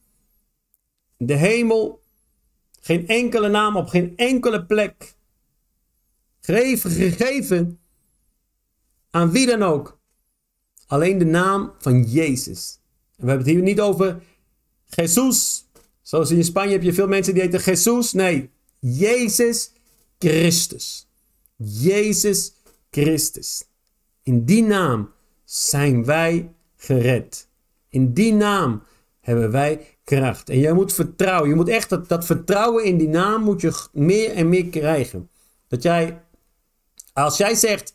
[1.17, 2.03] De hemel,
[2.81, 5.15] geen enkele naam op geen enkele plek.
[6.41, 7.80] Gegeven, gegeven
[9.11, 9.99] aan wie dan ook.
[10.87, 12.79] Alleen de naam van Jezus.
[13.17, 14.23] En we hebben het hier niet over
[14.85, 15.65] Jesus.
[16.03, 18.13] Zoals in Spanje heb je veel mensen die heten Jesus.
[18.13, 19.73] Nee, Jezus
[20.19, 21.09] Christus.
[21.57, 22.53] Jezus
[22.91, 23.65] Christus.
[24.23, 25.11] In die naam
[25.45, 27.49] zijn wij gered.
[27.89, 28.83] In die naam
[29.21, 30.49] hebben wij kracht.
[30.49, 31.49] En jij moet vertrouwen.
[31.49, 35.31] Je moet echt dat, dat vertrouwen in die naam moet je meer en meer krijgen.
[35.69, 36.23] Dat jij,
[37.13, 37.95] als jij zegt,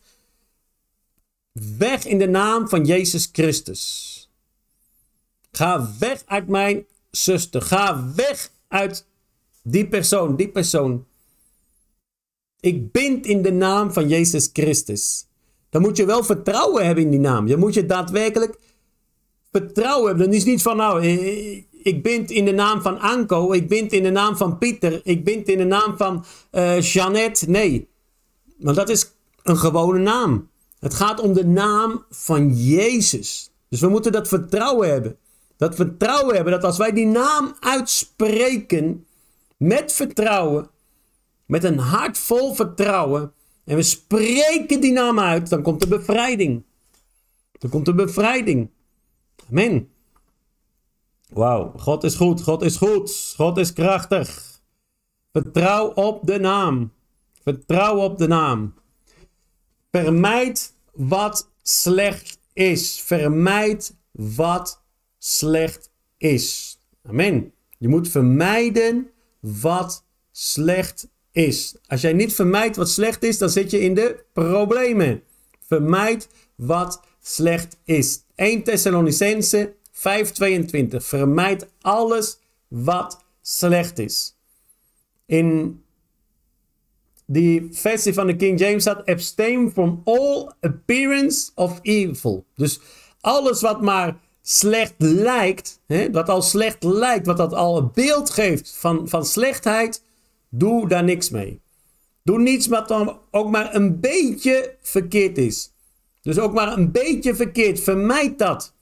[1.77, 4.13] weg in de naam van Jezus Christus.
[5.51, 7.61] Ga weg uit mijn zuster.
[7.61, 9.05] Ga weg uit
[9.63, 11.05] die persoon, die persoon.
[12.59, 15.27] Ik bind in de naam van Jezus Christus.
[15.69, 17.47] Dan moet je wel vertrouwen hebben in die naam.
[17.47, 18.57] Je moet je daadwerkelijk
[19.51, 20.25] vertrouwen hebben.
[20.25, 21.05] Dan is niet van nou,
[21.71, 23.51] ik bind in de naam van Anko.
[23.51, 25.01] Ik bind in de naam van Pieter.
[25.03, 27.49] Ik bind in de naam van uh, Jeannette.
[27.49, 27.87] Nee.
[28.57, 29.11] Want dat is
[29.43, 30.49] een gewone naam.
[30.85, 33.51] Het gaat om de naam van Jezus.
[33.69, 35.17] Dus we moeten dat vertrouwen hebben.
[35.57, 39.05] Dat vertrouwen hebben dat als wij die naam uitspreken
[39.57, 40.69] met vertrouwen,
[41.45, 43.33] met een hart vol vertrouwen,
[43.63, 46.63] en we spreken die naam uit, dan komt de bevrijding.
[47.51, 48.69] Dan komt de bevrijding.
[49.49, 49.89] Amen.
[51.29, 54.59] Wauw, God is goed, God is goed, God is krachtig.
[55.31, 56.91] Vertrouw op de naam.
[57.43, 58.73] Vertrouw op de naam.
[59.91, 63.01] Vermijd wat slecht is.
[63.01, 64.83] Vermijd wat
[65.17, 66.77] slecht is.
[67.03, 67.53] Amen.
[67.77, 71.75] Je moet vermijden wat slecht is.
[71.87, 75.23] Als jij niet vermijdt wat slecht is, dan zit je in de problemen.
[75.67, 78.23] Vermijd wat slecht is.
[78.35, 81.05] 1 Thessalonicense 5:22.
[81.05, 84.35] Vermijd alles wat slecht is.
[85.25, 85.79] In
[87.25, 92.45] die versie van de King James staat: abstain from all appearance of evil.
[92.55, 92.79] Dus
[93.21, 98.29] alles wat maar slecht lijkt, hè, wat al slecht lijkt, wat dat al een beeld
[98.29, 100.03] geeft van, van slechtheid,
[100.49, 101.61] doe daar niks mee.
[102.23, 105.73] Doe niets wat dan ook maar een beetje verkeerd is.
[106.21, 107.79] Dus ook maar een beetje verkeerd.
[107.79, 108.73] Vermijd dat.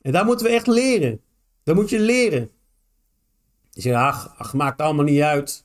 [0.00, 1.20] En daar moeten we echt leren.
[1.62, 2.50] Dat moet je leren.
[3.70, 5.64] Je zegt, ach, ach maakt allemaal niet uit.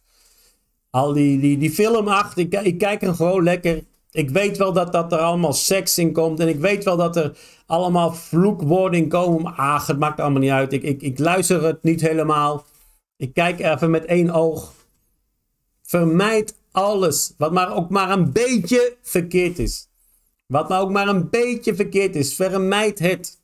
[0.94, 3.84] Al die, die, die film, ach, ik, kijk er gewoon lekker.
[4.12, 6.40] Ik weet wel dat, dat er allemaal seks in komt.
[6.40, 9.56] En ik weet wel dat er allemaal vloekwoorden komen.
[9.56, 10.74] Ach, het maakt allemaal niet uit.
[10.74, 12.66] Ik, ik, ik luister het niet helemaal.
[13.18, 14.74] Ik kijk even met één oog.
[15.82, 19.88] Vermijd alles wat maar ook maar een beetje verkeerd is.
[20.48, 22.36] Wat maar ook maar een beetje verkeerd is.
[22.36, 23.40] Vermijd het.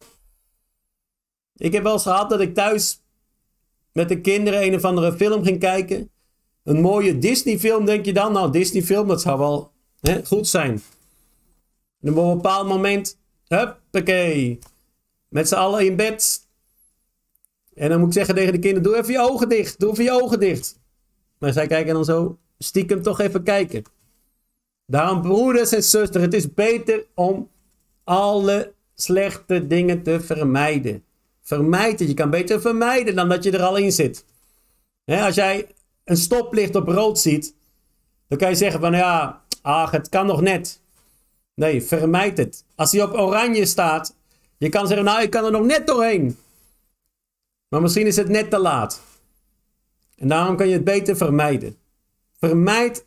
[1.56, 3.02] Ik heb wel eens gehad dat ik thuis
[3.92, 6.12] met de kinderen een of andere film ging kijken.
[6.70, 8.32] Een mooie Disney film, denk je dan?
[8.34, 10.82] Nou, Disney film, dat zou wel hè, goed zijn.
[12.02, 13.18] En op een bepaald moment,
[13.48, 14.60] huppakee,
[15.28, 16.48] met z'n allen in bed.
[17.74, 20.04] En dan moet ik zeggen tegen de kinderen, doe even je ogen dicht, doe even
[20.04, 20.80] je ogen dicht.
[21.38, 23.84] Maar zij kijken dan zo, stiekem toch even kijken.
[24.86, 27.50] Daarom, broeders en zusters, het is beter om
[28.04, 31.04] alle slechte dingen te vermijden.
[31.42, 32.08] Vermijd het.
[32.08, 34.26] Je kan beter vermijden dan dat je er al in zit.
[35.06, 35.68] als jij
[36.10, 37.56] een stoplicht op rood ziet,
[38.28, 40.82] dan kan je zeggen van ja, ach, het kan nog net.
[41.54, 42.64] Nee, vermijd het.
[42.76, 44.16] Als hij op oranje staat,
[44.58, 46.38] je kan zeggen, nou, ik kan er nog net doorheen.
[47.68, 49.02] Maar misschien is het net te laat.
[50.16, 51.76] En daarom kan je het beter vermijden.
[52.40, 53.06] Vermijd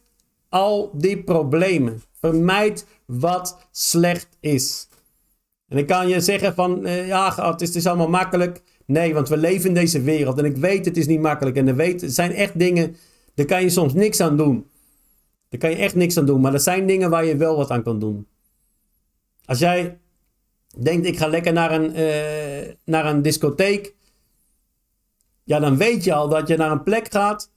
[0.49, 2.03] al die problemen.
[2.21, 4.89] Vermijd wat slecht is.
[5.69, 8.63] En ik kan je zeggen van, eh, ja, het is, het is allemaal makkelijk.
[8.93, 10.39] Nee, want we leven in deze wereld.
[10.39, 11.57] En ik weet, het is niet makkelijk.
[11.57, 12.97] En er weet, zijn echt dingen,
[13.35, 14.67] daar kan je soms niks aan doen.
[15.49, 16.41] Daar kan je echt niks aan doen.
[16.41, 18.27] Maar er zijn dingen waar je wel wat aan kan doen.
[19.45, 19.99] Als jij
[20.79, 23.95] denkt, ik ga lekker naar een, uh, naar een discotheek.
[25.45, 27.51] Ja, dan weet je al dat je naar een plek gaat.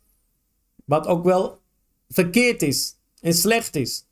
[0.86, 1.61] Wat ook wel
[2.09, 2.95] verkeerd is.
[3.21, 4.05] En slecht is.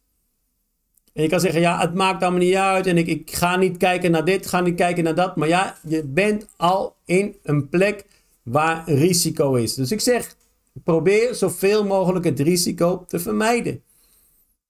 [1.13, 2.87] En je kan zeggen, ja, het maakt allemaal niet uit.
[2.87, 5.35] En ik, ik ga niet kijken naar dit, ga niet kijken naar dat.
[5.35, 8.05] Maar ja, je bent al in een plek
[8.43, 9.73] waar risico is.
[9.73, 10.35] Dus ik zeg,
[10.83, 13.83] probeer zoveel mogelijk het risico te vermijden.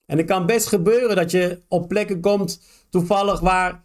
[0.06, 3.84] En het kan best gebeuren dat je op plekken komt, toevallig waar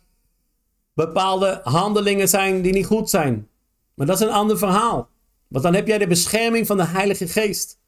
[0.95, 3.49] bepaalde handelingen zijn die niet goed zijn.
[3.95, 5.09] Maar dat is een ander verhaal.
[5.49, 7.79] Want dan heb jij de bescherming van de Heilige Geest.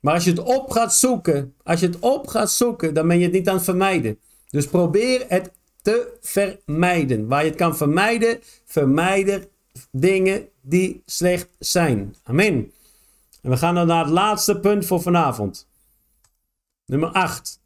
[0.00, 3.18] Maar als je het op gaat zoeken, als je het op gaat zoeken, dan ben
[3.18, 4.18] je het niet aan het vermijden.
[4.50, 7.26] Dus probeer het te vermijden.
[7.28, 9.48] Waar je het kan vermijden, vermijden
[9.90, 12.16] dingen die slecht zijn.
[12.22, 12.72] Amen.
[13.42, 15.68] En we gaan dan naar het laatste punt voor vanavond.
[16.86, 17.60] Nummer 8.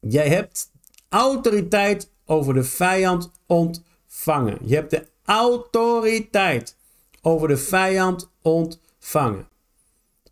[0.00, 0.70] Jij hebt
[1.08, 4.58] autoriteit over de vijand ontvangen.
[4.64, 6.76] Je hebt de autoriteit
[7.20, 9.48] over de vijand ontvangen.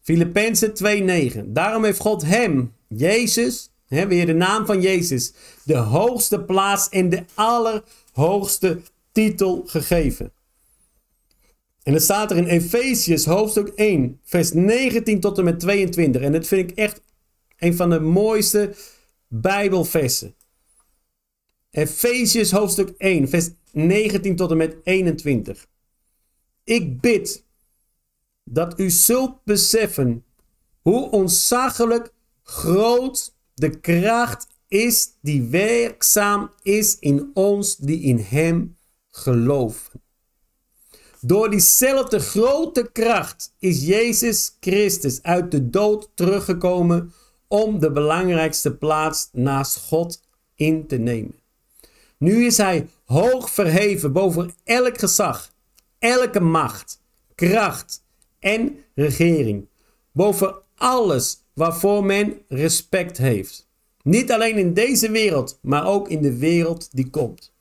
[0.02, 1.52] Filippenzen 2:9.
[1.52, 5.32] Daarom heeft God hem, Jezus, hè, weer de naam van Jezus,
[5.64, 8.80] de hoogste plaats en de allerhoogste
[9.12, 10.32] titel gegeven.
[11.82, 16.22] En het staat er in Efesius hoofdstuk 1, vers 19 tot en met 22.
[16.22, 17.00] En dat vind ik echt
[17.58, 18.74] een van de mooiste
[19.28, 20.34] Bijbelversen.
[21.70, 25.66] Efesius hoofdstuk 1, vers 19 tot en met 21.
[26.64, 27.44] Ik bid
[28.44, 30.24] dat u zult beseffen
[30.80, 32.12] hoe ontzaglijk
[32.42, 38.76] groot de kracht is die werkzaam is in ons die in Hem
[39.10, 40.00] geloven.
[41.20, 47.12] Door diezelfde grote kracht is Jezus Christus uit de dood teruggekomen
[47.48, 50.22] om de belangrijkste plaats naast God
[50.54, 51.40] in te nemen.
[52.18, 55.52] Nu is Hij hoog verheven boven elk gezag,
[55.98, 57.00] elke macht,
[57.34, 58.01] kracht
[58.42, 59.68] en regering.
[60.12, 63.68] Boven alles waarvoor men respect heeft.
[64.02, 67.52] Niet alleen in deze wereld, maar ook in de wereld die komt.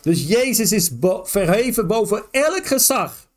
[0.00, 0.90] Dus Jezus is
[1.22, 3.28] verheven boven elk gezag.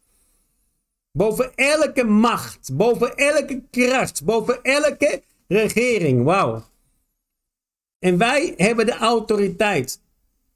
[1.11, 2.69] Boven elke macht.
[2.73, 4.23] Boven elke kracht.
[4.23, 6.23] Boven elke regering.
[6.23, 6.63] Wauw.
[7.99, 10.01] En wij hebben de autoriteit.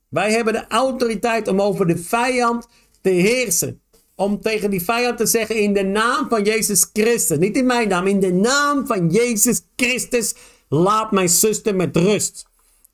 [0.10, 2.68] Wij hebben de autoriteit om over de vijand
[3.02, 3.82] te heersen
[4.16, 7.38] om tegen die vijand te zeggen in de naam van Jezus Christus.
[7.38, 10.36] Niet in mijn naam, in de naam van Jezus Christus.
[10.70, 12.46] Laat mijn zuster met rust.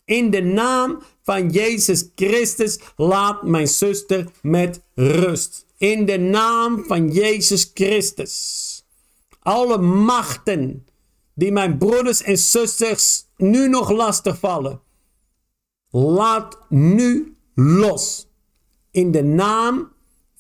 [0.05, 2.80] In de naam van Jezus Christus.
[2.95, 5.65] Laat mijn zuster met rust.
[5.78, 8.86] In de naam van Jezus Christus.
[9.39, 10.86] Alle machten
[11.34, 14.82] die mijn broeders en zusters nu nog lastig vallen.
[15.89, 18.28] Laat nu los.
[18.91, 19.91] In de naam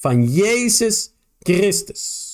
[0.01, 2.29] van Jezus Christus.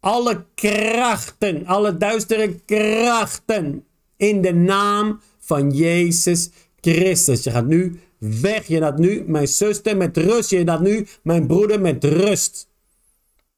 [0.00, 3.84] Alle krachten, alle duistere krachten
[4.16, 7.44] in de naam van Jezus Christus.
[7.44, 8.66] Je gaat nu weg.
[8.66, 10.50] Je gaat nu mijn zuster met rust.
[10.50, 12.68] Je gaat nu mijn broeder met rust.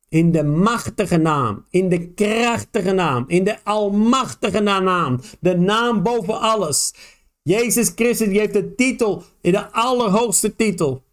[0.08, 6.40] In de machtige naam, in de krachtige naam, in de almachtige naam, de naam boven
[6.40, 6.94] alles.
[7.42, 11.03] Jezus Christus die heeft de titel, in de allerhoogste titel.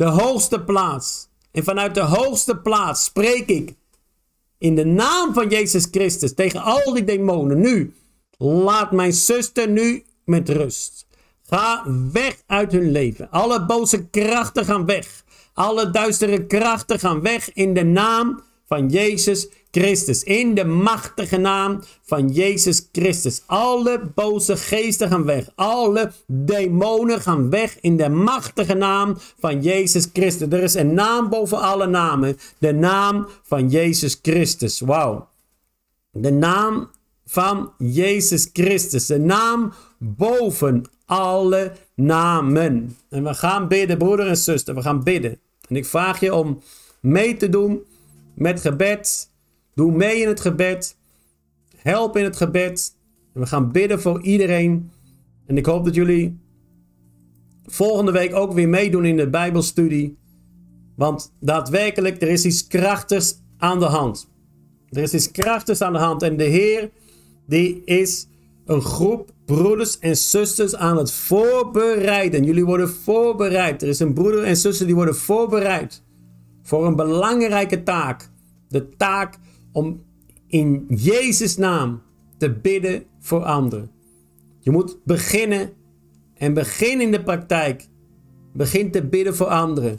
[0.00, 1.28] De hoogste plaats.
[1.52, 3.74] En vanuit de hoogste plaats spreek ik
[4.58, 7.60] in de naam van Jezus Christus tegen al die demonen.
[7.60, 7.94] Nu,
[8.38, 11.06] laat mijn zuster nu met rust.
[11.46, 13.30] Ga weg uit hun leven.
[13.30, 15.24] Alle boze krachten gaan weg.
[15.54, 20.22] Alle duistere krachten gaan weg in de naam van Jezus Christus.
[20.22, 23.42] In de machtige naam van Jezus Christus.
[23.46, 25.48] Alle boze geesten gaan weg.
[25.54, 30.48] Alle demonen gaan weg in de machtige naam van Jezus Christus.
[30.50, 32.38] Er is een naam boven alle namen.
[32.58, 34.80] De naam van Jezus Christus.
[34.80, 35.28] Wauw.
[36.12, 36.90] De naam
[37.26, 39.06] van Jezus Christus.
[39.06, 42.96] De naam boven alle namen.
[43.08, 44.74] En we gaan bidden, broeder en zuster.
[44.74, 45.38] We gaan bidden.
[45.68, 46.62] En ik vraag je om
[47.00, 47.82] mee te doen
[48.34, 49.29] met gebed.
[49.80, 50.96] Doe mee in het gebed.
[51.76, 52.94] Help in het gebed.
[53.34, 54.90] En we gaan bidden voor iedereen.
[55.46, 56.38] En ik hoop dat jullie
[57.64, 60.16] volgende week ook weer meedoen in de Bijbelstudie.
[60.96, 64.28] Want daadwerkelijk, er is iets krachtigs aan de hand.
[64.88, 66.22] Er is iets krachtigs aan de hand.
[66.22, 66.90] En de Heer,
[67.46, 68.26] die is
[68.66, 72.44] een groep broeders en zusters aan het voorbereiden.
[72.44, 73.82] Jullie worden voorbereid.
[73.82, 76.02] Er is een broeder en zuster die worden voorbereid
[76.62, 78.30] voor een belangrijke taak.
[78.68, 79.38] De taak
[79.72, 80.02] om
[80.46, 82.02] in Jezus' naam
[82.36, 83.90] te bidden voor anderen.
[84.60, 85.70] Je moet beginnen
[86.34, 87.88] en begin in de praktijk.
[88.52, 89.98] Begin te bidden voor anderen.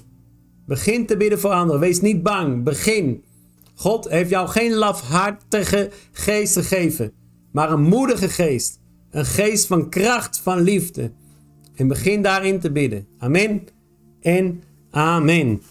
[0.65, 1.81] Begin te bidden voor anderen.
[1.81, 2.63] Wees niet bang.
[2.63, 3.23] Begin.
[3.75, 7.11] God heeft jou geen lafhartige geest gegeven,
[7.51, 8.79] maar een moedige geest.
[9.09, 11.11] Een geest van kracht, van liefde.
[11.75, 13.07] En begin daarin te bidden.
[13.17, 13.63] Amen
[14.21, 15.61] en amen.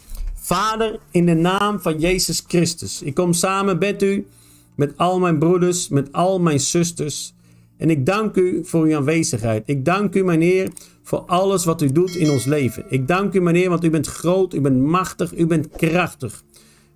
[0.43, 4.26] Vader, in de naam van Jezus Christus, ik kom samen met u,
[4.74, 7.34] met al mijn broeders, met al mijn zusters.
[7.76, 9.62] En ik dank u voor uw aanwezigheid.
[9.66, 10.70] Ik dank u, mijn Heer,
[11.03, 12.84] voor alles wat u doet in ons leven.
[12.88, 16.43] Ik dank u, mijn Heer, want u bent groot, u bent machtig, u bent krachtig.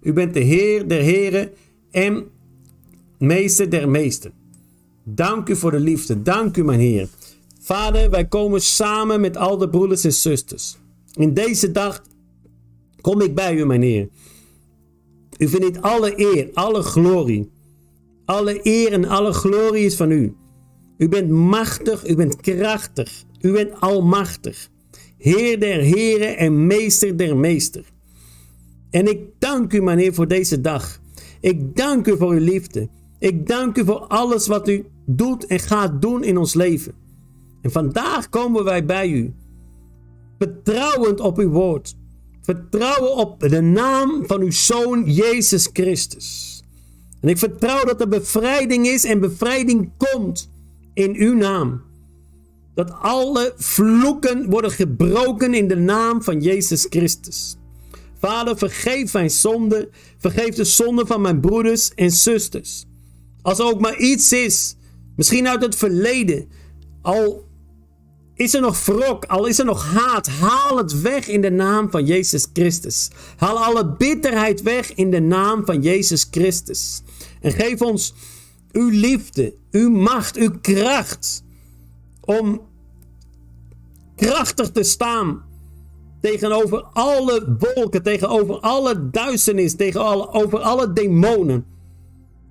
[0.01, 1.51] U bent de Heer der Heren
[1.90, 2.24] en
[3.18, 4.32] Meester der Meesten.
[5.05, 6.22] Dank u voor de liefde.
[6.22, 7.09] Dank u, mijn Heer.
[7.61, 10.76] Vader, wij komen samen met al de broeders en zusters.
[11.14, 12.03] In deze dag
[13.05, 14.09] kom ik bij u, mijn Heer.
[15.39, 17.51] U verdient alle eer, alle glorie.
[18.25, 20.37] Alle eer en alle glorie is van u.
[20.99, 24.71] U bent machtig, u bent krachtig, u bent almachtig.
[25.19, 27.85] Heer der heren en meester der meester.
[28.91, 31.01] En ik dank u, mijn Heer, voor deze dag.
[31.41, 32.89] Ik dank u voor uw liefde.
[33.19, 36.93] Ik dank u voor alles wat u doet en gaat doen in ons leven.
[37.63, 39.35] En vandaag komen wij bij u.
[40.39, 41.97] Vertrouwend op uw woord.
[42.45, 46.62] Vertrouwen op de naam van uw Zoon Jezus Christus.
[47.20, 50.51] En ik vertrouw dat er bevrijding is en bevrijding komt
[50.95, 51.82] in uw naam.
[52.74, 57.57] Dat alle vloeken worden gebroken in de naam van Jezus Christus.
[58.18, 59.88] Vader, vergeef mijn zonde.
[60.18, 62.84] Vergeef de zonde van mijn broeders en zusters.
[63.42, 64.76] Als er ook maar iets is,
[65.16, 66.49] misschien uit het verleden,
[67.03, 67.43] al
[68.35, 71.91] is er nog wrok, al is er nog haat, haal het weg in de naam
[71.91, 73.11] van Jezus Christus.
[73.37, 77.03] Haal alle bitterheid weg in de naam van Jezus Christus.
[77.41, 78.14] En geef ons
[78.72, 81.45] uw liefde, uw macht, uw kracht
[82.20, 82.61] om
[84.16, 85.43] krachtig te staan
[86.20, 91.66] tegenover alle wolken, tegenover alle duisternis, tegenover alle demonen.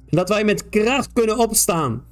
[0.09, 2.05] En dat wij met kracht kunnen opstaan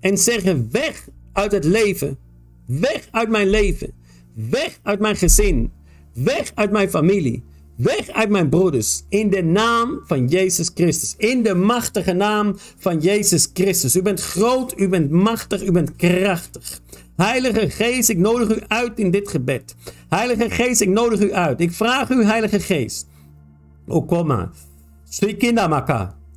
[0.00, 2.18] en zeggen: weg uit het leven,
[2.66, 3.92] weg uit mijn leven,
[4.34, 5.72] weg uit mijn gezin,
[6.12, 7.44] weg uit mijn familie.
[7.76, 9.02] Weg uit mijn broeders.
[9.08, 11.14] In de naam van Jezus Christus.
[11.16, 13.96] In de machtige naam van Jezus Christus.
[13.96, 16.80] U bent groot, u bent machtig, u bent krachtig.
[17.16, 19.74] Heilige Geest, ik nodig u uit in dit gebed.
[20.08, 21.60] Heilige Geest, ik nodig u uit.
[21.60, 23.06] Ik vraag u, Heilige Geest.
[23.86, 24.50] Oh, kom maar.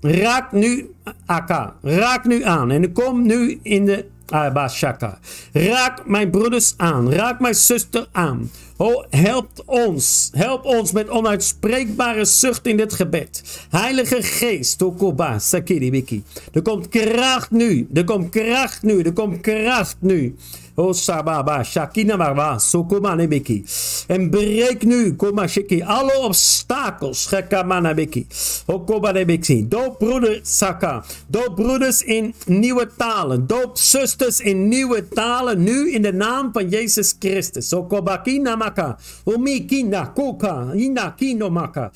[0.02, 0.90] Raak nu
[1.26, 1.76] Aka.
[1.82, 2.72] Raak nu aan.
[2.72, 5.20] En kom nu in de Abashaka.
[5.54, 7.14] Raak mijn broeders aan.
[7.14, 8.52] Raak mijn zuster aan.
[8.78, 10.30] Oh, help ons.
[10.34, 13.44] Help ons met onuitspreekbare zucht in dit gebed.
[13.70, 16.24] Heilige Geest, Tokoba, Sakiribiki.
[16.54, 17.88] Er komt kracht nu.
[17.94, 19.02] Er komt kracht nu.
[19.02, 20.36] Er komt kracht nu.
[20.80, 23.66] Oh, Sababa, Shakina Marwa, Sokoma Nebeki.
[24.08, 27.28] En breek nu, Koma Shiki, alle obstakels.
[27.28, 28.28] Gekamana Beki.
[28.68, 29.68] Okoba Nebeki.
[29.68, 31.04] Doop broeder Saka.
[31.28, 33.48] Doop broeders in nieuwe talen.
[33.48, 35.64] Doop zusters in nieuwe talen.
[35.64, 37.74] Nu in de naam van Jezus Christus.
[37.74, 38.98] Okobakina Maka.
[39.24, 40.74] Omikina Koka.
[40.76, 41.92] Ina Kino Maka.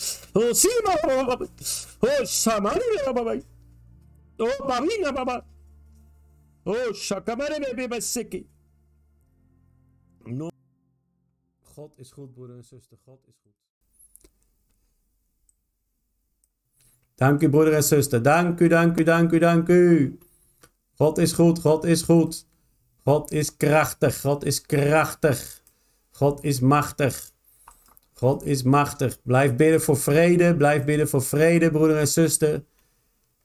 [2.24, 3.36] Samaria Baba.
[4.38, 5.44] Oh, Babina Baba.
[6.66, 8.46] Oh, Shakamare Bebe Siki.
[11.74, 12.98] God is goed, broeder en zuster.
[13.06, 13.52] God is goed.
[17.16, 18.22] Dank u, broeder en zuster.
[18.22, 20.18] Dank u, dank u, dank u, dank u.
[20.96, 22.46] God is goed, God is goed.
[23.04, 25.62] God is krachtig, God is krachtig.
[26.12, 27.32] God is machtig.
[28.14, 29.22] God is machtig.
[29.24, 30.56] Blijf bidden voor vrede.
[30.56, 32.64] Blijf bidden voor vrede, broeder en zuster.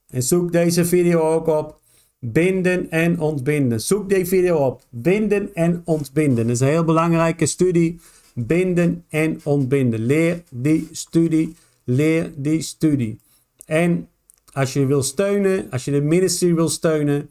[0.07, 1.81] En zoek deze video ook op.
[2.19, 3.81] Binden en ontbinden.
[3.81, 4.83] Zoek die video op.
[4.89, 6.47] Binden en ontbinden.
[6.47, 7.99] Dat is een heel belangrijke studie.
[8.33, 9.99] Binden en ontbinden.
[9.99, 11.55] Leer die studie.
[11.83, 13.19] Leer die studie.
[13.65, 14.09] En
[14.53, 17.29] als je wil steunen, als je de ministry wil steunen,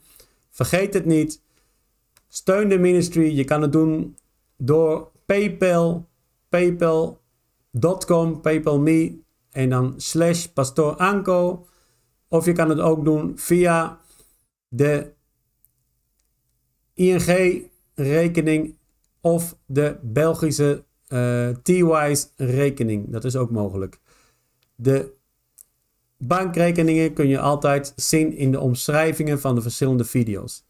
[0.49, 1.41] vergeet het niet.
[2.27, 3.35] Steun de ministry.
[3.35, 4.15] Je kan het doen
[4.57, 6.07] door PayPal,
[6.49, 9.17] paypal.com, PayPal me
[9.51, 11.65] en dan slash Pastor Anko.
[12.27, 13.99] Of je kan het ook doen via
[14.67, 15.11] de
[16.93, 18.77] ING-rekening
[19.21, 23.11] of de Belgische uh, T-Wise rekening.
[23.11, 23.99] Dat is ook mogelijk.
[24.75, 25.13] De
[26.17, 30.65] bankrekeningen kun je altijd zien in de omschrijvingen van de verschillende video's.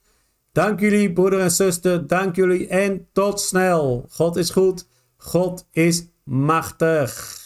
[0.52, 2.08] Dank jullie, broeder en zuster.
[2.08, 4.06] Dank jullie en tot snel.
[4.10, 4.88] God is goed.
[5.18, 7.46] God is machtig.